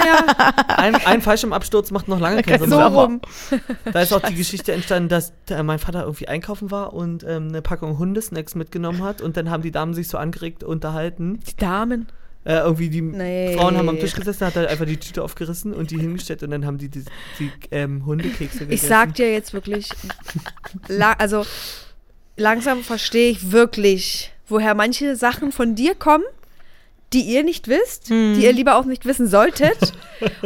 [0.06, 0.54] ja.
[0.68, 3.04] Ein, ein Fallschirmabsturz macht noch lange keinen so Sommer.
[3.04, 3.22] rum.
[3.92, 7.50] Da ist auch die Geschichte entstanden, dass äh, mein Vater irgendwie einkaufen war und ähm,
[7.50, 11.40] eine Packung Hundesnacks mitgenommen hat und dann haben die Damen sich so angeregt unterhalten.
[11.48, 12.08] Die Damen.
[12.44, 13.56] Äh, irgendwie die Nee.
[13.58, 16.52] Frauen haben am Tisch gesessen, hat er einfach die Tüte aufgerissen und die hingestellt und
[16.52, 17.04] dann haben die die,
[17.40, 18.72] die ähm, Hundekekse gegessen.
[18.72, 19.90] Ich sag dir jetzt wirklich,
[21.18, 21.46] also
[22.38, 26.24] langsam verstehe ich wirklich, woher manche Sachen von dir kommen,
[27.14, 28.34] die ihr nicht wisst, Hm.
[28.36, 29.94] die ihr lieber auch nicht wissen solltet,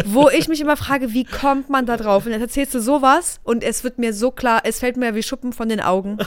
[0.06, 2.26] wo ich mich immer frage, wie kommt man da drauf?
[2.26, 5.24] Und jetzt erzählst du sowas und es wird mir so klar, es fällt mir wie
[5.24, 6.18] Schuppen von den Augen,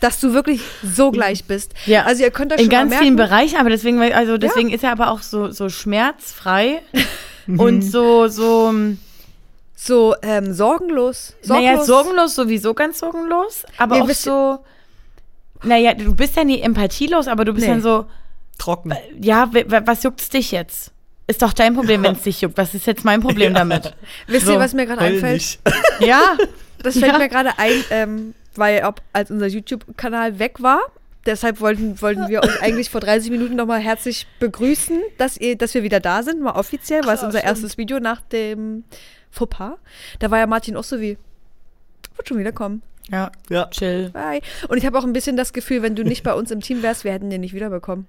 [0.00, 1.72] dass du wirklich so gleich bist.
[1.86, 2.02] Ja.
[2.04, 4.70] Also ihr könnt euch in schon mal ganz merken, vielen Bereichen, aber deswegen, also deswegen
[4.70, 6.82] ist er aber auch so, so schmerzfrei
[7.46, 8.74] und so, so,
[9.74, 11.34] so ähm, sorgenlos.
[11.46, 14.58] naja, sorgenlos sowieso ganz sorgenlos, aber Nee, auch so,
[15.62, 17.72] naja, du bist ja nie empathielos, aber du bist Nee.
[17.72, 18.06] dann so,
[18.58, 18.92] Trocken.
[19.20, 20.92] ja, w- w- was juckt's dich jetzt?
[21.26, 22.56] Ist doch dein Problem, wenn es dich juckt.
[22.58, 23.94] Was ist jetzt mein Problem damit?
[24.26, 25.34] Wisst So, ihr, was mir gerade einfällt?
[25.34, 25.60] nicht.
[26.00, 26.36] Ja,
[26.82, 27.18] Das fällt Ja.
[27.18, 30.80] mir gerade ein, ähm, weil ob, als unser YouTube-Kanal weg war,
[31.26, 35.74] deshalb wollten, wollten wir euch eigentlich vor 30 Minuten nochmal herzlich begrüßen, dass, ihr, dass
[35.74, 38.84] wir wieder da sind, mal offiziell, weil es unser erstes Video nach dem
[39.30, 39.74] Fauxpas.
[40.18, 41.16] Da war ja Martin auch so wie,
[42.16, 42.82] wird schon wieder kommen.
[43.10, 43.66] ja, Ja.
[43.70, 44.10] chill.
[44.10, 44.40] Bye.
[44.68, 46.82] Und ich habe auch ein bisschen das Gefühl, wenn du nicht bei uns im Team
[46.82, 48.06] wärst, wir hätten den nicht wiederbekommen.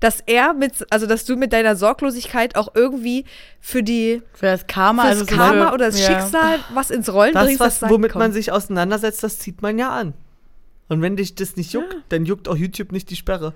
[0.00, 3.24] Dass er mit, also dass du mit deiner Sorglosigkeit auch irgendwie
[3.60, 6.06] für die Für das Karma, also das Karma für- oder das ja.
[6.20, 8.20] Schicksal was ins Rollen Das, bringst, was, womit komm.
[8.20, 10.14] man sich auseinandersetzt, das zieht man ja an.
[10.88, 13.54] Und wenn dich das nicht juckt, dann juckt auch YouTube nicht die Sperre.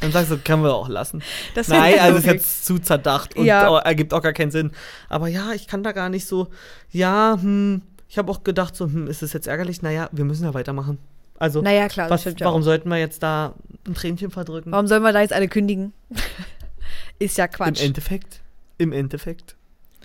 [0.00, 1.22] Dann sagst du, können wir auch lassen.
[1.54, 3.68] Das Nein, also ist jetzt zu zerdacht und Ja.
[3.68, 4.72] auch, ergibt auch gar keinen Sinn.
[5.08, 6.48] Aber ja, ich kann da gar nicht so,
[6.90, 9.82] ja, hm, ich habe auch gedacht, so, hm, ist es jetzt ärgerlich?
[9.82, 10.98] Naja, wir müssen ja weitermachen.
[11.38, 12.64] Also, Naja, klar, was, stimmt ja warum auch.
[12.64, 13.54] sollten wir jetzt da
[13.86, 14.70] ein Tränchen verdrücken?
[14.72, 15.92] Warum sollen wir da jetzt alle kündigen?
[17.18, 17.82] Ist ja Im Quatsch.
[17.82, 18.40] Endeffekt,
[18.78, 19.56] im Endeffekt.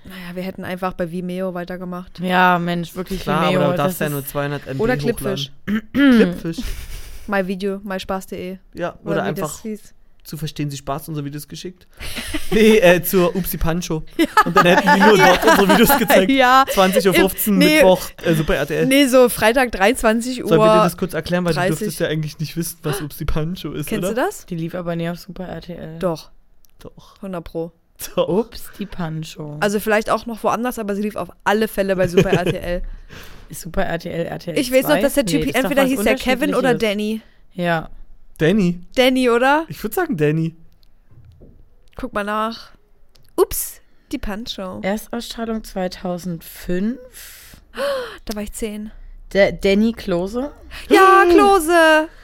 [0.06, 2.20] Naja, wir hätten einfach bei Vimeo weitergemacht.
[2.20, 4.98] Ja, Mensch, wirklich Klar, Vimeo, du das ja nur 200 MB Oder.
[4.98, 5.52] Clipfish.
[5.94, 6.58] Clipfish,
[7.28, 8.58] My Video, myspaß.de.
[8.74, 8.98] ja.
[9.04, 9.94] Oder, wie einfach das hieß.
[10.24, 11.88] Zu verstehen Sie Spaß unsere Videos geschickt.
[12.52, 14.04] nee, äh, zur Upsi Pancho.
[14.46, 16.32] Und dann hätten die nur dort unsere Videos gezeigt.
[16.32, 16.66] Ja.
[16.70, 17.08] 20.15
[17.50, 17.76] Uhr, Nee.
[17.76, 18.86] Mittwoch, äh, Super RTL.
[18.86, 20.50] Nee, so Freitag 23 Uhr.
[20.50, 21.70] Sollen wir dir das kurz erklären, weil 30.
[21.72, 24.14] du dürftest ja eigentlich nicht wissen, was Upsi Pancho ist, Kennst oder?
[24.16, 24.46] du das?
[24.46, 25.98] Die lief aber nie auf Super RTL.
[26.00, 26.30] Doch,
[26.80, 27.16] Doch.
[27.18, 27.72] 100 Pro.
[28.16, 28.30] Doch.
[28.30, 29.58] Ups, die Pancho.
[29.60, 32.82] Also vielleicht auch noch woanders, aber sie lief auf alle Fälle bei Super RTL.
[33.52, 34.58] Super RTL, RTL.
[34.58, 35.02] Ich weiß noch, 2?
[35.02, 36.76] dass der Typ Nee, entweder hieß der Kevin oder.
[36.76, 37.22] Danny.
[37.54, 37.90] Ja.
[38.40, 38.80] Danny.
[38.96, 39.66] Danny, oder?
[39.68, 40.56] Ich würde sagen Danny.
[41.96, 42.72] Guck mal nach.
[43.36, 43.82] Ups,
[44.12, 44.80] die Pancho.
[44.82, 46.98] Erstausstrahlung 2005.
[48.26, 48.92] Da war ich 10.
[49.34, 50.52] Der Danny Klose.
[50.90, 52.08] Ja, Klose.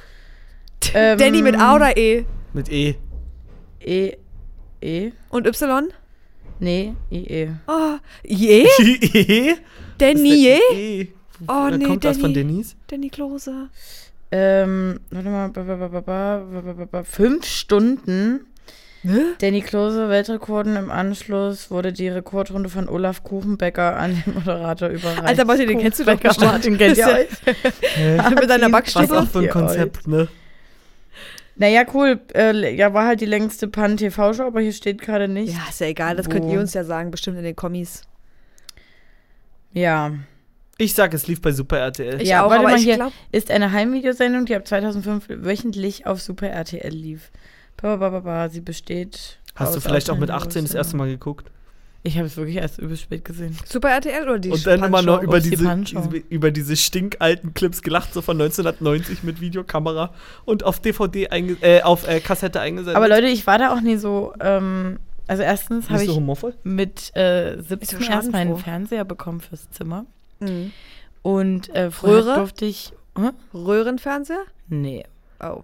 [0.94, 2.26] Ähm, Danny mit A oder E?
[2.54, 2.96] Mit E.
[3.80, 4.14] E.
[4.82, 5.12] E.
[5.30, 5.92] Und Y?
[6.60, 7.50] Nee, IE.
[7.68, 8.68] Oh, je?
[8.80, 9.56] E?
[9.98, 10.60] Danny, je?
[11.02, 11.08] E.
[11.48, 12.48] Oh, Äh, nee, Kommt das von Danny.
[12.52, 12.76] Denise?
[12.88, 13.70] Danny Klose
[14.36, 15.30] ähm, warte
[16.92, 18.48] mal, fünf Stunden.
[19.04, 19.36] Ne?
[19.40, 25.24] Danny Klose Weltrekorden im Anschluss wurde die Rekordrunde von Olaf Kuchenbecker an den Moderator überreicht.
[25.24, 26.52] Alter Martin, den kennst du doch bestimmt.
[26.52, 27.20] Martin kennt ja.
[27.20, 28.30] ja.
[28.32, 29.08] Mit deiner Backstube.
[29.08, 30.28] Das ist auch für ein Konzept, ne?
[31.56, 32.20] Naja, cool.
[32.34, 35.54] Äh, ja, war halt die längste Pan-TV-Show, aber hier steht gerade nicht.
[35.54, 36.16] Ja, ist ja egal.
[36.16, 36.32] Das Wo.
[36.32, 38.02] könnt ihr uns ja sagen, bestimmt in den Kommis.
[39.72, 40.12] Ja.
[40.78, 42.22] Ich sag, es lief bei Super RTL.
[42.22, 42.96] Ich ja, auch, warte aber mal ich hier.
[42.96, 47.32] glaub- Ist eine Heimvideosendung, die ab 2005 wöchentlich auf Super RTL lief.
[47.78, 49.40] Ba, ba, ba, ba, sie besteht.
[49.56, 51.50] Hast du vielleicht auch mit Ausschnitten 18 das aus- erste Mal geguckt?
[52.04, 53.58] Ich habe es wirklich erst übel spät gesehen.
[53.66, 57.82] Super RTL oder die Und dann immer noch über diese, diese, über diese stinkalten Clips
[57.82, 60.14] gelacht, so von 1990 mit Videokamera
[60.46, 62.96] und auf DVD, einge äh, auf äh, Kassette eingesetzt.
[62.96, 64.34] Aber Leute, ich war da auch nie so.
[64.40, 66.54] Ähm, also, erstens habe ich humorvoll?
[66.64, 68.56] mit äh, 17 Ist so erst meinen.
[68.58, 70.06] Fernseher bekommen fürs Zimmer.
[70.40, 70.72] Mhm.
[71.22, 72.36] Und äh, Röhre?
[72.36, 72.94] durfte ich.
[73.18, 73.30] Hä?
[73.54, 74.44] Röhrenfernseher?
[74.68, 75.06] Nee.
[75.42, 75.64] Oh.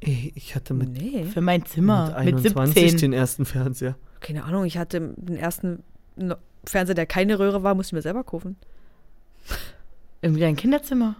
[0.00, 1.24] Ey, ich hatte mit, Nee.
[1.24, 2.14] Für mein Zimmer.
[2.24, 3.10] mit Mit, 21 17.
[3.10, 3.96] den ersten Fernseher.
[4.20, 5.82] Keine Ahnung, ich hatte den ersten
[6.64, 8.56] Fernseher, der keine Röhre war, musste ich mir selber kaufen.
[10.22, 11.16] Irgendwie ein Kinderzimmer.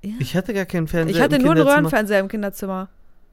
[0.00, 1.16] Ich hatte gar keinen Fernseher.
[1.16, 1.66] Ich hatte im nur einen.
[1.66, 2.88] Röhrenfernseher im Kinderzimmer.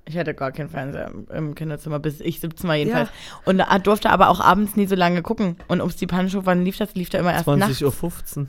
[0.07, 3.09] Ich hatte gar keinen Fernseher im, im Kinderzimmer, bis ich 17 war jedenfalls.
[3.45, 5.57] Und da durfte aber auch abends nie so lange gucken.
[5.67, 6.93] Und ums die Pancho, wann lief das?
[6.95, 7.81] Lief da immer erst nachts.
[7.81, 8.47] 20.15 Uhr.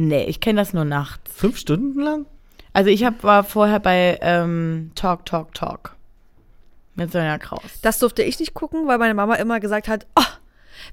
[0.00, 1.30] Nee, ich kenne das nur nachts.
[1.34, 2.26] Fünf Stunden lang?
[2.72, 5.96] Also ich hab, war vorher bei ähm, Talk, Talk, Talk.
[6.94, 7.80] Mit Sonja Kraus.
[7.82, 10.22] Das durfte ich nicht gucken, weil meine Mama immer gesagt hat, oh,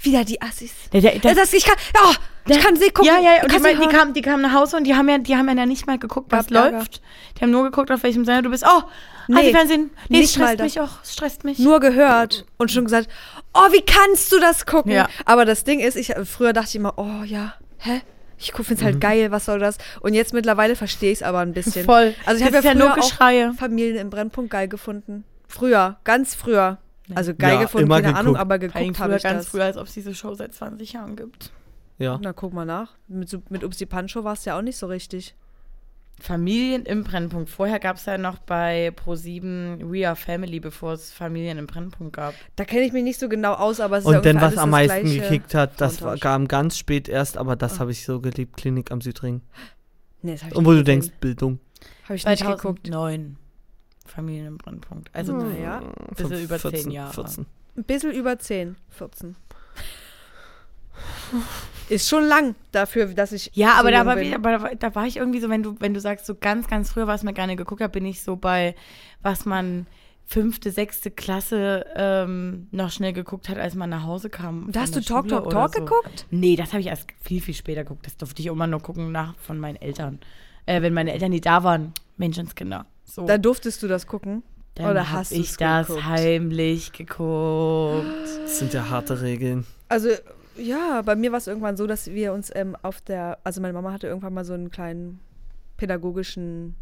[0.01, 0.73] wieder die Assis.
[0.91, 2.13] Der, der, der, Äh, das, ich kann, oh,
[2.47, 3.05] ich kann sie gucken.
[3.05, 5.19] ja, ja, und die, mein, die, kamen, die kamen nach Hause und die haben ja,
[5.19, 7.01] die haben ja nicht mal geguckt, was Gab läuft.
[7.37, 8.65] Die haben nur geguckt, auf welchem Sender du bist.
[8.67, 8.81] Oh,
[9.27, 9.91] Nee, nee, Fernsehen.
[10.09, 10.65] Nee, nicht es mal stresst das.
[10.65, 11.03] mich auch.
[11.03, 11.59] Es stresst mich.
[11.59, 13.07] nur gehört und schon gesagt,
[13.53, 14.91] oh, wie kannst du das gucken?
[14.91, 15.07] Ja.
[15.25, 18.01] Aber das Ding ist, ich früher dachte ich immer, oh ja, hä?
[18.37, 18.85] Ich finde es Mhm.
[18.85, 19.77] halt geil, was soll das?
[20.01, 21.85] Und jetzt mittlerweile verstehe ich es aber ein bisschen.
[21.85, 22.13] Voll.
[22.25, 23.51] Also ich habe ja ja früher nur Geschreie.
[23.51, 25.23] auch Familien im Brennpunkt geil gefunden.
[25.47, 26.77] Früher, ganz früher.
[27.13, 28.39] Also geil Ja, gefunden, keine Ahnung, geguckt.
[28.39, 29.47] aber Vor allem geguckt habe ich ganz das.
[29.49, 31.51] früher, als ob es diese Show seit 20 Jahren gibt.
[31.99, 32.19] Ja.
[32.21, 32.93] Na, guck mal nach.
[33.07, 35.35] Mit, mit Upsi Pancho war es ja auch nicht so richtig.
[36.19, 37.49] Familien im Brennpunkt.
[37.49, 42.15] Vorher gab es ja noch bei Pro7 We Are Family, bevor es Familien im Brennpunkt
[42.15, 42.33] gab.
[42.55, 44.51] Da kenne ich mich nicht so genau aus, aber es ist ja Und dann, ungefähr
[44.57, 47.79] was am das meisten gekickt hat, das war, kam ganz spät erst, aber das Ah.
[47.79, 49.41] habe ich so geliebt, Klinik am Südring.
[50.21, 51.01] Nee, das ich Und wo nicht du gesehen.
[51.01, 51.59] denkst, Bildung.
[52.05, 52.87] Habe ich nicht geguckt.
[52.87, 53.37] 2009.
[54.05, 55.09] Familien im Brennpunkt.
[55.13, 55.39] Also Hm.
[55.49, 55.81] naja.
[55.81, 55.93] Naja.
[56.15, 57.13] Bisschen über 10 14, Jahre.
[57.13, 57.45] 14.
[57.77, 59.35] Ein bisschen über 10, 14.
[61.87, 63.51] Ist schon lang dafür, dass ich.
[63.53, 64.25] Ja, so aber, da jung war, bin.
[64.27, 66.33] wieder- aber da, war- da war ich irgendwie so, wenn du, wenn du sagst, so
[66.35, 68.75] ganz, ganz früher, was man gerne geguckt hat, bin ich so bei,
[69.21, 69.85] was man
[70.27, 74.71] fünfte, sechste Klasse ähm, noch schnell geguckt hat, als man nach Hause kam.
[74.71, 75.79] Da hast du Talk, Schule Talk, Talk so.
[75.81, 76.25] geguckt?
[76.31, 78.07] Nee, das habe ich erst viel, viel später geguckt.
[78.07, 80.19] Das durfte ich immer nur gucken nach von meinen Eltern.
[80.65, 82.87] Äh, wenn meine Eltern nicht da waren, Menschenskinder.
[83.03, 83.27] So.
[83.27, 84.41] Da durftest du das gucken.
[84.73, 86.05] Dann oder hab hast ich du's das geguckt?
[86.05, 88.05] heimlich geguckt.
[88.41, 89.65] Das sind ja harte Regeln.
[89.89, 90.09] Also,
[90.57, 93.39] ja, bei mir war es irgendwann so, dass wir uns ähm, auf der.
[93.43, 95.19] Also, meine Mama hatte irgendwann mal so einen kleinen
[95.77, 96.75] pädagogischen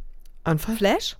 [0.43, 0.76] Anfall?
[0.76, 1.17] Flash.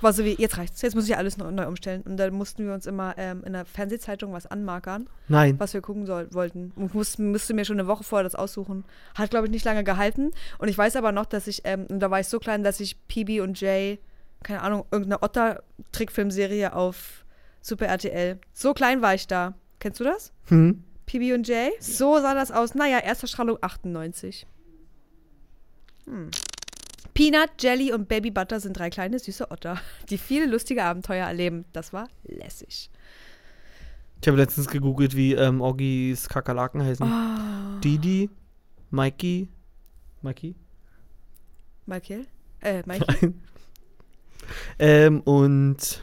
[0.00, 2.02] War so wie, jetzt reicht's, jetzt muss ich alles neu, neu umstellen.
[2.02, 5.58] Und dann mussten wir uns immer ähm, in der Fernsehzeitung was anmarkern, Nein.
[5.58, 6.72] was wir gucken soll, wollten.
[6.76, 8.84] Und musste, musste mir schon eine Woche vorher das aussuchen.
[9.14, 10.32] Hat, glaube ich, nicht lange gehalten.
[10.58, 12.80] Und ich weiß aber noch, dass ich, ähm, und da war ich so klein, dass
[12.80, 14.00] ich PB und Jay,
[14.42, 17.24] keine Ahnung, irgendeine Otter-Trickfilmserie auf
[17.60, 18.38] Super RTL.
[18.52, 19.54] So klein war ich da.
[19.78, 20.32] Kennst du das?
[20.46, 20.82] Hm?
[21.06, 21.70] PB und Jay?
[21.80, 22.74] So sah das aus.
[22.74, 24.46] Naja, Ersterstrahlung 98.
[26.06, 26.30] Hm.
[27.14, 29.80] Peanut, Jelly und Baby Butter sind drei kleine süße Otter,
[30.10, 31.64] die viele lustige Abenteuer erleben.
[31.72, 32.90] Das war lässig.
[34.20, 37.06] Ich habe letztens gegoogelt, wie ähm, Orgis Kakerlaken heißen.
[37.06, 37.80] Oh.
[37.80, 38.30] Didi,
[38.90, 39.48] Mikey,
[40.22, 40.56] Mikey?
[41.86, 42.26] Michael?
[42.62, 43.34] Äh, Mikey?
[44.78, 46.02] ähm, und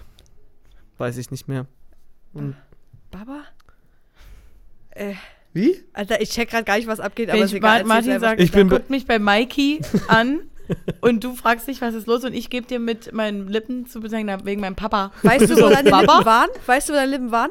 [0.97, 1.65] weiß ich nicht mehr.
[2.33, 2.55] Und,
[3.09, 3.43] Baba?
[4.91, 5.13] Äh,
[5.53, 5.83] wie?
[5.93, 7.83] Alter, ich check gerade gar nicht, was abgeht, aber Wenn ist ich, egal.
[7.83, 10.41] Martin sagt, Ich bin guckt mich bei Mikey an
[11.01, 13.99] und du fragst dich, was ist los und ich gebe dir mit meinen Lippen zu
[13.99, 15.11] bezeichnen, na, wegen meinem Papa.
[15.23, 15.89] Weißt du, wo deine?
[15.89, 16.49] Lippen waren?
[16.65, 17.49] Weißt du, wo deine Lippen waren?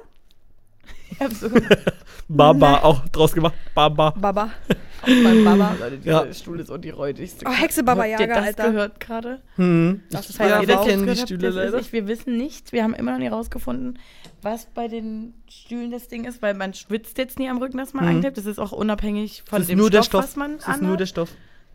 [1.13, 1.49] Ich hab so
[2.29, 3.55] Baba, auch draus gemacht.
[3.75, 4.11] Baba.
[4.13, 4.51] Baba.
[5.07, 5.75] mein Baba.
[5.81, 6.33] Leute, dieser Ja.
[6.33, 7.45] Stuhl ist auch die räudigste.
[7.49, 8.71] Oh, Hexe Baba Habt ihr Yaga, das Alter.
[8.71, 9.41] gehört gerade?
[9.57, 10.03] Hm.
[10.11, 11.77] Das ist Falls ja auch jetzt kennen die Stühle das ist leider.
[11.79, 13.99] nicht, wir wissen nicht, wir haben immer noch nicht rausgefunden,
[14.43, 17.93] was bei den Stühlen das Ding ist, weil man schwitzt jetzt nie am Rücken, dass
[17.93, 18.11] man Mhm.
[18.17, 18.39] anklebt.
[18.39, 20.23] Das ist auch unabhängig von ist dem Stoff, der Stoff.
[20.25, 21.07] was man Das ist nur der.
[21.07, 21.31] Stoff.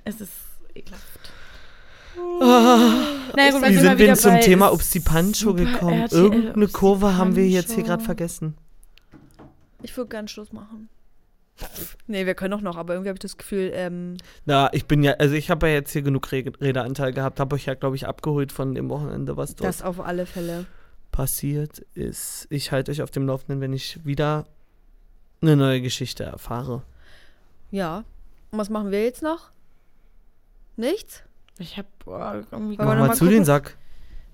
[0.05, 0.31] Es ist
[0.73, 1.03] ekelhaft.
[2.41, 2.91] Ah.
[3.35, 6.01] Naja, gut, Wie sind wir zum Thema Upsi Pancho Super gekommen?
[6.03, 8.55] RTL Irgendeine Kurve haben wir jetzt hier gerade vergessen.
[9.83, 10.89] Ich würde gerne Schluss machen.
[12.07, 15.03] Nee, wir können auch noch, aber irgendwie habe ich das Gefühl, ähm, Na, ich bin
[15.03, 17.95] ja, also ich habe ja jetzt hier genug Re Redeanteil gehabt, habe euch ja, glaube
[17.95, 20.65] ich, abgeholt von dem Wochenende, was dort das auf alle Fälle.
[21.13, 22.47] passiert ist.
[22.49, 24.45] Ich halte euch auf dem Laufenden, wenn ich wieder
[25.41, 26.81] eine neue Geschichte erfahre.
[27.71, 28.03] Ja.
[28.51, 29.51] Und was machen wir jetzt noch?
[30.75, 31.23] Nichts?
[31.57, 33.37] Ich habe irgendwie Wollen wir Mach mal mal zu gucken?
[33.37, 33.77] den Sack.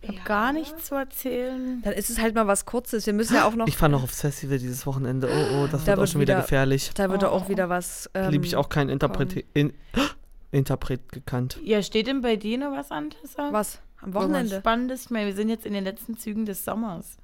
[0.01, 1.81] Ich hab gar nichts zu erzählen.
[1.83, 3.05] Dann ist es halt mal was Kurzes.
[3.05, 3.67] Wir müssen ja auch noch.
[3.67, 5.27] Ich fahre noch aufs Festival dieses Wochenende.
[5.31, 6.91] Oh, oh, das Da wird auch schon wieder wieder- gefährlich.
[6.95, 7.27] Da wird Oh.
[7.27, 8.09] auch wieder was.
[8.13, 9.73] Ähm, Liebe ich auch keinen Interpret in
[10.51, 11.59] Interpret gekannt.
[11.63, 13.49] Ja, steht denn bei dir noch was an, Tessa?
[13.53, 13.79] Was?
[14.01, 14.57] Am Wochenende?
[14.59, 15.03] Spannendes.
[15.05, 17.17] Ich meine, wir sind jetzt in den letzten Zügen des Sommers.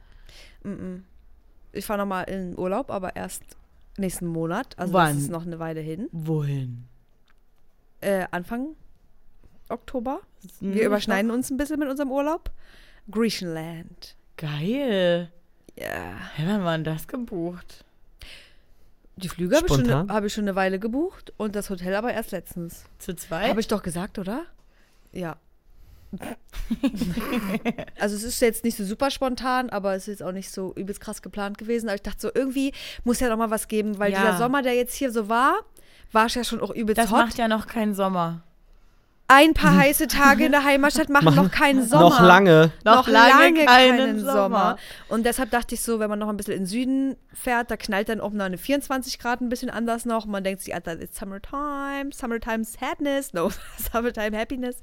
[0.64, 1.02] Mm -mm.
[1.74, 3.44] Ich fahre nochmal in Urlaub, aber erst
[3.98, 4.78] nächsten Monat.
[4.78, 5.16] Also Wann?
[5.16, 6.08] das ist noch eine Weile hin.
[6.12, 6.86] Wohin?
[8.02, 8.76] Äh, Anfang
[9.70, 10.22] Oktober.
[10.60, 12.52] Hm, Wir überschneiden uns ein bisschen mit unserem Urlaub.
[13.12, 14.16] Griechenland.
[14.38, 15.32] Geil.
[15.78, 16.16] Ja.
[16.36, 17.84] Hä, wann war denn das gebucht?
[19.16, 22.14] Die Flüge habe ich, eine- hab ich schon eine Weile gebucht und das Hotel aber
[22.14, 22.84] erst letztens.
[23.00, 23.50] Zu zweit?
[23.50, 24.46] Habe ich doch gesagt, oder?
[25.12, 25.38] Ja.
[28.00, 30.74] also es ist jetzt nicht so super spontan, aber es ist jetzt auch nicht so
[30.76, 31.88] übelst krass geplant gewesen.
[31.88, 34.20] Aber ich dachte so, irgendwie muss ja noch mal was geben, weil Ja.
[34.22, 35.56] dieser Sommer, der jetzt hier so war,
[36.12, 37.18] war ja schon auch übelst das hot.
[37.26, 38.42] macht ja noch keinen Sommer.
[39.30, 42.10] Ein paar heiße Tage in der Heimatstadt machen noch keinen Sommer.
[42.10, 42.72] Noch lange.
[42.86, 44.78] Noch lange keinen Sommer.
[45.10, 47.76] Und deshalb dachte ich so, wenn man noch ein bisschen in den Süden fährt, da
[47.76, 50.24] knallt dann auch noch eine 24 Grad ein bisschen anders noch.
[50.26, 53.52] Und man denkt sich, Alter, it's summertime, summertime sadness, no,
[53.92, 54.78] summertime happiness.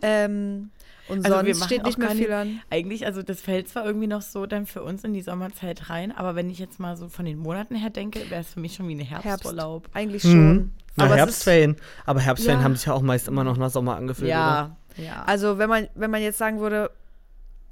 [0.00, 0.70] Ähm,
[1.12, 2.60] und Also wir sonst machen steht auch nicht mehr viel an.
[2.70, 6.12] Eigentlich, also das fällt zwar irgendwie noch so dann für uns in die Sommerzeit rein,
[6.12, 8.74] aber wenn ich jetzt mal so von den Monaten her denke, wäre es für mich
[8.74, 9.88] schon wie ein Herbsturlaub.
[9.92, 10.30] Eigentlich Mhm.
[10.30, 10.70] schon.
[10.96, 11.76] Na, Aber Herbstferien.
[12.04, 12.64] Aber Herbstferien Ja.
[12.64, 14.28] haben sich ja auch meist immer noch nach Sommer angefühlt.
[14.30, 14.76] Oder?
[14.96, 15.22] Ja, ja.
[15.24, 16.90] also wenn man, wenn man jetzt sagen würde,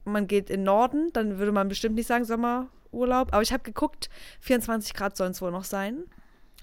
[0.05, 3.33] man geht in Norden, dann würde man bestimmt nicht sagen Sommerurlaub.
[3.33, 4.09] Aber ich habe geguckt,
[4.41, 6.05] 24 Grad sollen es wohl noch sein.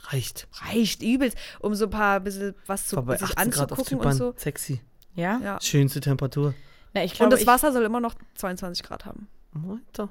[0.10, 0.48] Reicht.
[0.54, 4.12] Reicht übelst, um so ein paar bisschen was zu sich 18 Grad auf anzugucken Zypern.
[4.12, 4.34] und so.
[4.38, 4.82] Sexy.
[5.18, 5.40] Ja?
[5.44, 5.60] Ja.
[5.62, 6.54] Schönste Temperatur.
[6.94, 9.28] Na, ich Und glaube, das ich, Wasser soll immer noch 22 Grad haben.
[9.54, 10.10] Alter.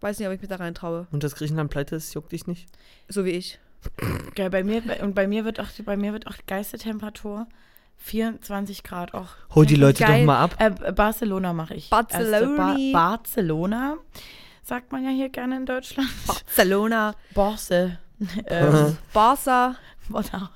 [0.00, 1.06] Weiß nicht, ob ich mich da rein traue.
[1.12, 2.68] Und das Griechenland pleite ist, juckt dich nicht?
[3.08, 3.58] So wie ich.
[4.36, 7.46] Ja, bei mir und bei mir wird auch bei mir wird auch geilste Temperatur
[7.98, 9.28] 24 Grad auch.
[9.54, 10.20] Hol die Leute Geil.
[10.20, 10.56] doch mal ab.
[10.58, 11.90] Äh, Barcelona mache ich.
[11.90, 12.90] Barceloni.
[12.90, 13.96] Erste Ba Barcelona
[14.64, 16.08] sagt man ja hier gerne in Deutschland.
[16.26, 17.98] Barcelona, Barce.
[18.46, 19.76] ähm, Barca.
[20.08, 20.48] warte,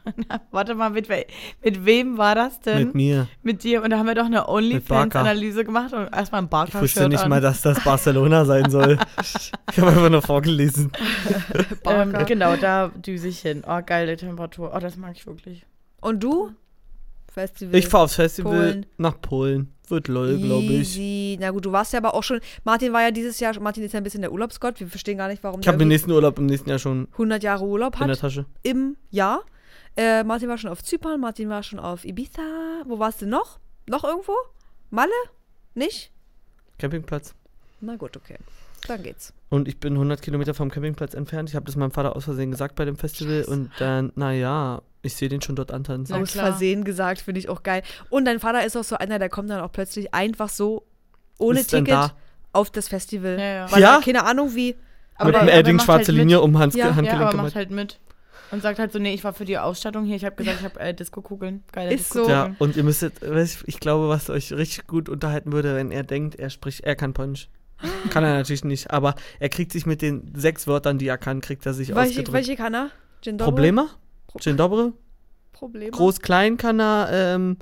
[0.51, 1.25] warte mal, mit, we
[1.65, 2.87] mit wem war das denn?
[2.89, 3.29] Mit mir.
[3.43, 3.83] Mit dir.
[3.83, 4.49] Und da haben wir doch eine.
[4.49, 7.29] OnlyFans-Analyse gemacht und erstmal ein Ich Barca-Shirt wusste nicht an.
[7.31, 8.99] mal, dass das Barcelona sein soll.
[9.21, 10.93] ich habe einfach nur vorgelesen.
[11.85, 13.63] ähm, genau, da düse ich hin.
[13.67, 14.73] Oh, geile Temperatur.
[14.75, 15.67] Oh, das mag ich wirklich.
[16.01, 16.53] Und du?
[17.33, 17.75] Festival.
[17.77, 18.87] Ich fahre aufs Festival Polen.
[18.97, 19.75] nach Polen.
[19.91, 20.99] Wird lol, glaube ich.
[21.41, 22.41] Na gut, du warst ja aber auch schon.
[22.65, 23.59] Martin war ja dieses Jahr.
[23.61, 24.79] Martin ist ja ein bisschen der Urlaubsgott.
[24.81, 27.43] Wir verstehen gar nicht, warum Ich habe den nächsten Urlaub im nächsten Jahr schon 100
[27.43, 28.47] Jahre Urlaub in der hat Tasche.
[28.63, 29.43] im Jahr.
[29.97, 31.21] Äh, Martin war schon auf Zypern.
[31.21, 32.43] Martin war schon auf Ibiza.
[32.87, 33.59] Wo warst du noch?
[33.89, 34.33] Noch irgendwo?
[34.91, 35.11] Malle?
[35.75, 36.13] Nicht?
[36.79, 37.35] Campingplatz.
[37.81, 38.37] Na gut, okay.
[38.87, 39.33] Dann geht's.
[39.49, 41.49] Und ich bin 100 Kilometer vom Campingplatz entfernt.
[41.49, 43.45] Ich habe das meinem Vater aus Versehen gesagt bei dem Festival.
[43.45, 46.15] Und dann, naja, ich sehe den schon dort antanzen.
[46.17, 46.33] Aus.
[46.33, 47.83] Versehen gesagt, finde ich auch geil.
[48.11, 50.85] Und dein Vater ist auch so einer, der kommt dann auch plötzlich einfach so
[51.39, 52.13] ohne Ist Ticket da.
[52.53, 53.39] auf das Festival.
[53.39, 53.73] Ja, ja.
[53.73, 53.97] Weil Ja?
[53.97, 54.75] er keine Ahnung wie.
[55.25, 56.45] Mit der- einem aber Edding macht schwarze halt Linie mit.
[56.45, 57.45] um Hans Ja, ja, Ja, Handgelenk aber gemacht.
[57.47, 57.99] macht halt mit.
[58.51, 60.17] Und sagt halt so, nee, ich war für die Ausstattung hier.
[60.17, 61.65] Ich habe gesagt, ich habe äh, Disco-Kugeln.
[61.71, 62.21] Geile Ist so.
[62.25, 62.53] Disco-Kugeln.
[62.53, 65.91] Ja, und ihr müsstet, weiß ich ich glaube, was euch richtig gut unterhalten würde, wenn
[65.91, 67.49] er denkt, er spricht, er kann Polnisch.
[68.11, 71.41] Kann er natürlich nicht, aber er kriegt sich mit den sechs Wörtern, die er kann,
[71.41, 72.33] kriegt er sich Welche, ausgedrückt.
[72.33, 72.91] welche kann er?
[73.25, 73.45] Dobry?
[73.45, 73.89] Probleme?
[74.41, 74.93] Dzień dobry?
[75.53, 75.91] Probleme.
[75.91, 77.57] Groß, klein kann er, ähm,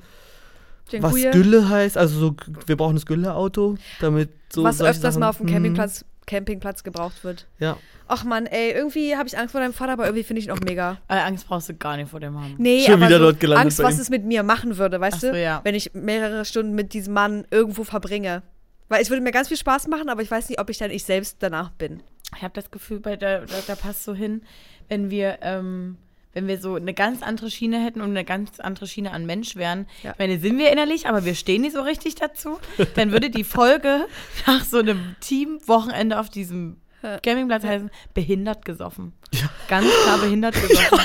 [0.99, 1.13] was.
[1.31, 5.37] Gülle heißt, also so, wir brauchen das Gülle-Auto, damit so was öfters Sachen- mal auf
[5.37, 5.51] dem Mhm.
[5.53, 7.47] Campingplatz, Campingplatz gebraucht wird.
[7.59, 7.77] Ja.
[8.07, 10.51] Ach man, ey, irgendwie habe ich Angst vor deinem Vater, aber irgendwie finde ich ihn
[10.51, 10.97] auch mega.
[11.09, 12.55] Äh, Angst brauchst du gar nicht vor dem haben.
[12.57, 15.17] Nee, Schon aber wieder so dort gelandet Angst, was es mit mir machen würde, weißt
[15.17, 15.41] Ach so, du?
[15.41, 15.59] ja.
[15.63, 18.43] Wenn ich mehrere Stunden mit diesem Mann irgendwo verbringe.
[18.89, 20.91] Weil es würde mir ganz viel Spaß machen, aber ich weiß nicht, ob ich dann
[20.91, 22.01] ich selbst danach bin.
[22.37, 24.41] Ich habe das Gefühl, bei der, da, da passt so hin,
[24.87, 25.97] wenn wir, ähm,
[26.37, 29.55] wenn wir so eine ganz andere Schiene hätten und eine ganz andere Schiene an Mensch
[29.55, 29.87] wären.
[30.03, 30.11] Ja.
[30.11, 32.59] Ich meine, sind wir innerlich, aber wir stehen nicht so richtig dazu.
[32.93, 34.05] Dann würde die Folge
[34.45, 39.13] nach so einem Team-Wochenende auf diesem Campingplatz heißen, behindert gesoffen.
[39.67, 40.99] Ganz klar behindert gesoffen.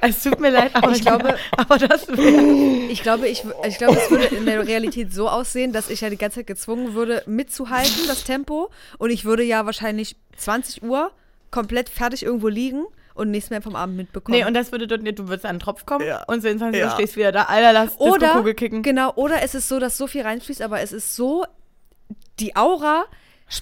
[0.00, 2.06] es tut mir leid, aber Ich glaube- aber das.
[2.08, 6.10] Ich glaube, ich, ich glaube, es würde in der Realität so aussehen, dass ich ja
[6.10, 8.70] die ganze Zeit gezwungen würde, mitzuhalten, das Tempo.
[8.98, 11.10] Und ich würde ja wahrscheinlich 20 Uhr
[11.50, 12.84] komplett fertig irgendwo liegen
[13.14, 14.38] und nichts mehr vom Abend mitbekommen.
[14.38, 16.22] Nee, und das würde dort, du würdest an den Tropf kommen Ja.
[16.24, 16.94] und so in 20 Uhr Ja.
[16.94, 17.42] stehst du wieder da.
[17.44, 18.82] Alter, lass oder, Disco-Kugel kicken.
[18.82, 21.44] genau, oder es ist so, dass so viel reinfließt, aber es ist so,
[22.40, 23.04] die Aura,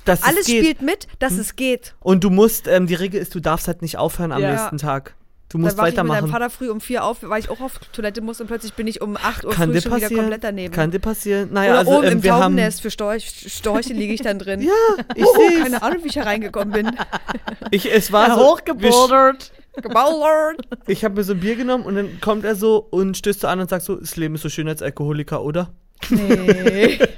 [0.04, 1.94] Dass es alles spielt mit, dass es geht.
[2.00, 4.52] Und du musst, ähm, die Regel ist, du darfst halt nicht aufhören am Ja.
[4.52, 5.14] nächsten Tag.
[5.50, 6.30] Du Dann musst wache ich mit meinem weitermachen.
[6.30, 9.02] Vater früh um vier auf, weil ich auch auf Toilette muss und plötzlich bin ich
[9.02, 10.72] um 8 Uhr Kann früh schon wieder komplett daneben.
[10.72, 11.48] Kann dir passieren.
[11.52, 12.54] Naja, Oder also oben ähm, im wir haben.
[12.54, 14.60] Taubennest für Storch, Storche liege ich dann drin.
[14.70, 16.96] Ja, ich oh, sehe keine Ahnung, wie ich hereingekommen bin.
[17.72, 19.52] Ich, es war Ja, so, hochgebouldert.
[19.80, 20.60] Geballert.
[20.86, 23.48] ich habe mir so ein Bier genommen und dann kommt er so und stößt so
[23.48, 25.70] an und sagt so, das Leben ist so schön als Alkoholiker, oder?
[26.08, 26.98] Nee.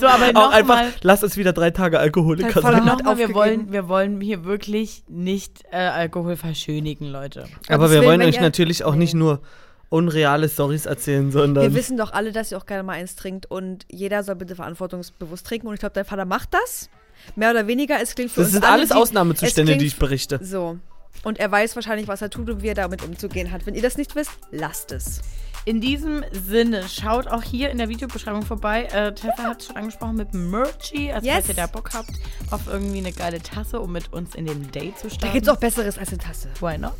[0.00, 2.84] So, aber Auch noch einfach, mal, lass uns wieder drei Tage Alkoholiker sein.
[2.84, 7.46] mal wir, wollen, wir wollen hier wirklich nicht äh, Alkohol verschönigen, Leute.
[7.68, 9.40] Aber Gottes wir wollen euch natürlich auch nicht nur
[9.88, 13.50] unreale Stories erzählen, sondern Wir wissen doch alle, dass ihr auch gerne mal eins trinkt
[13.50, 15.66] und jeder soll bitte verantwortungsbewusst trinken.
[15.66, 16.90] Und ich glaube, dein Vater macht das.
[17.36, 18.00] Mehr oder weniger.
[18.00, 20.38] Es klingt für das uns sind alle, alles Ausnahmezustände, die ich berichte.
[20.42, 20.78] So.
[21.24, 23.66] Und er weiß wahrscheinlich, was er tut und wie er damit umzugehen hat.
[23.66, 25.20] Wenn ihr das nicht wisst, lasst es.
[25.68, 28.84] In diesem Sinne, schaut auch hier in der Videobeschreibung vorbei.
[28.84, 31.12] Äh, Tessa hat es schon angesprochen mit Merchy.
[31.12, 31.34] Also, Yes.
[31.34, 32.08] falls ihr da Bock habt
[32.50, 35.26] auf irgendwie eine geile Tasse, um mit uns in den Date zu starten.
[35.26, 36.48] Da gibt es auch Besseres als eine Tasse.
[36.60, 36.94] Why not?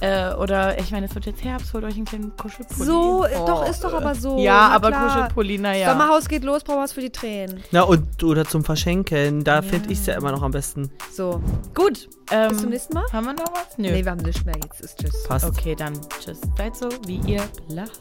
[0.00, 2.84] Äh, oder, ich meine, es wird jetzt Herbst, holt euch einen kleinen Kuschelpulli.
[2.84, 4.38] So, äh, doch, ist doch aber so.
[4.38, 5.06] Ja, Na aber klar.
[5.08, 5.90] Kuschelpulli, naja.
[5.90, 7.62] Sommerhaus geht los, brauchen wir was für die Tränen.
[7.70, 10.90] Ja, und oder zum Verschenken, da finde ich es ja immer noch am besten.
[11.12, 11.40] So.
[11.74, 12.08] Gut.
[12.30, 13.04] Ähm, Bis zum nächsten Mal?
[13.12, 13.78] Haben wir noch was?
[13.78, 13.90] Nö.
[13.90, 14.56] Nee, wir haben nichts mehr.
[14.62, 15.24] Jetzt ist Tschüss.
[15.28, 15.46] Passt.
[15.46, 16.40] Okay, dann tschüss.
[16.56, 17.98] Seid so, wie ihr bleibt.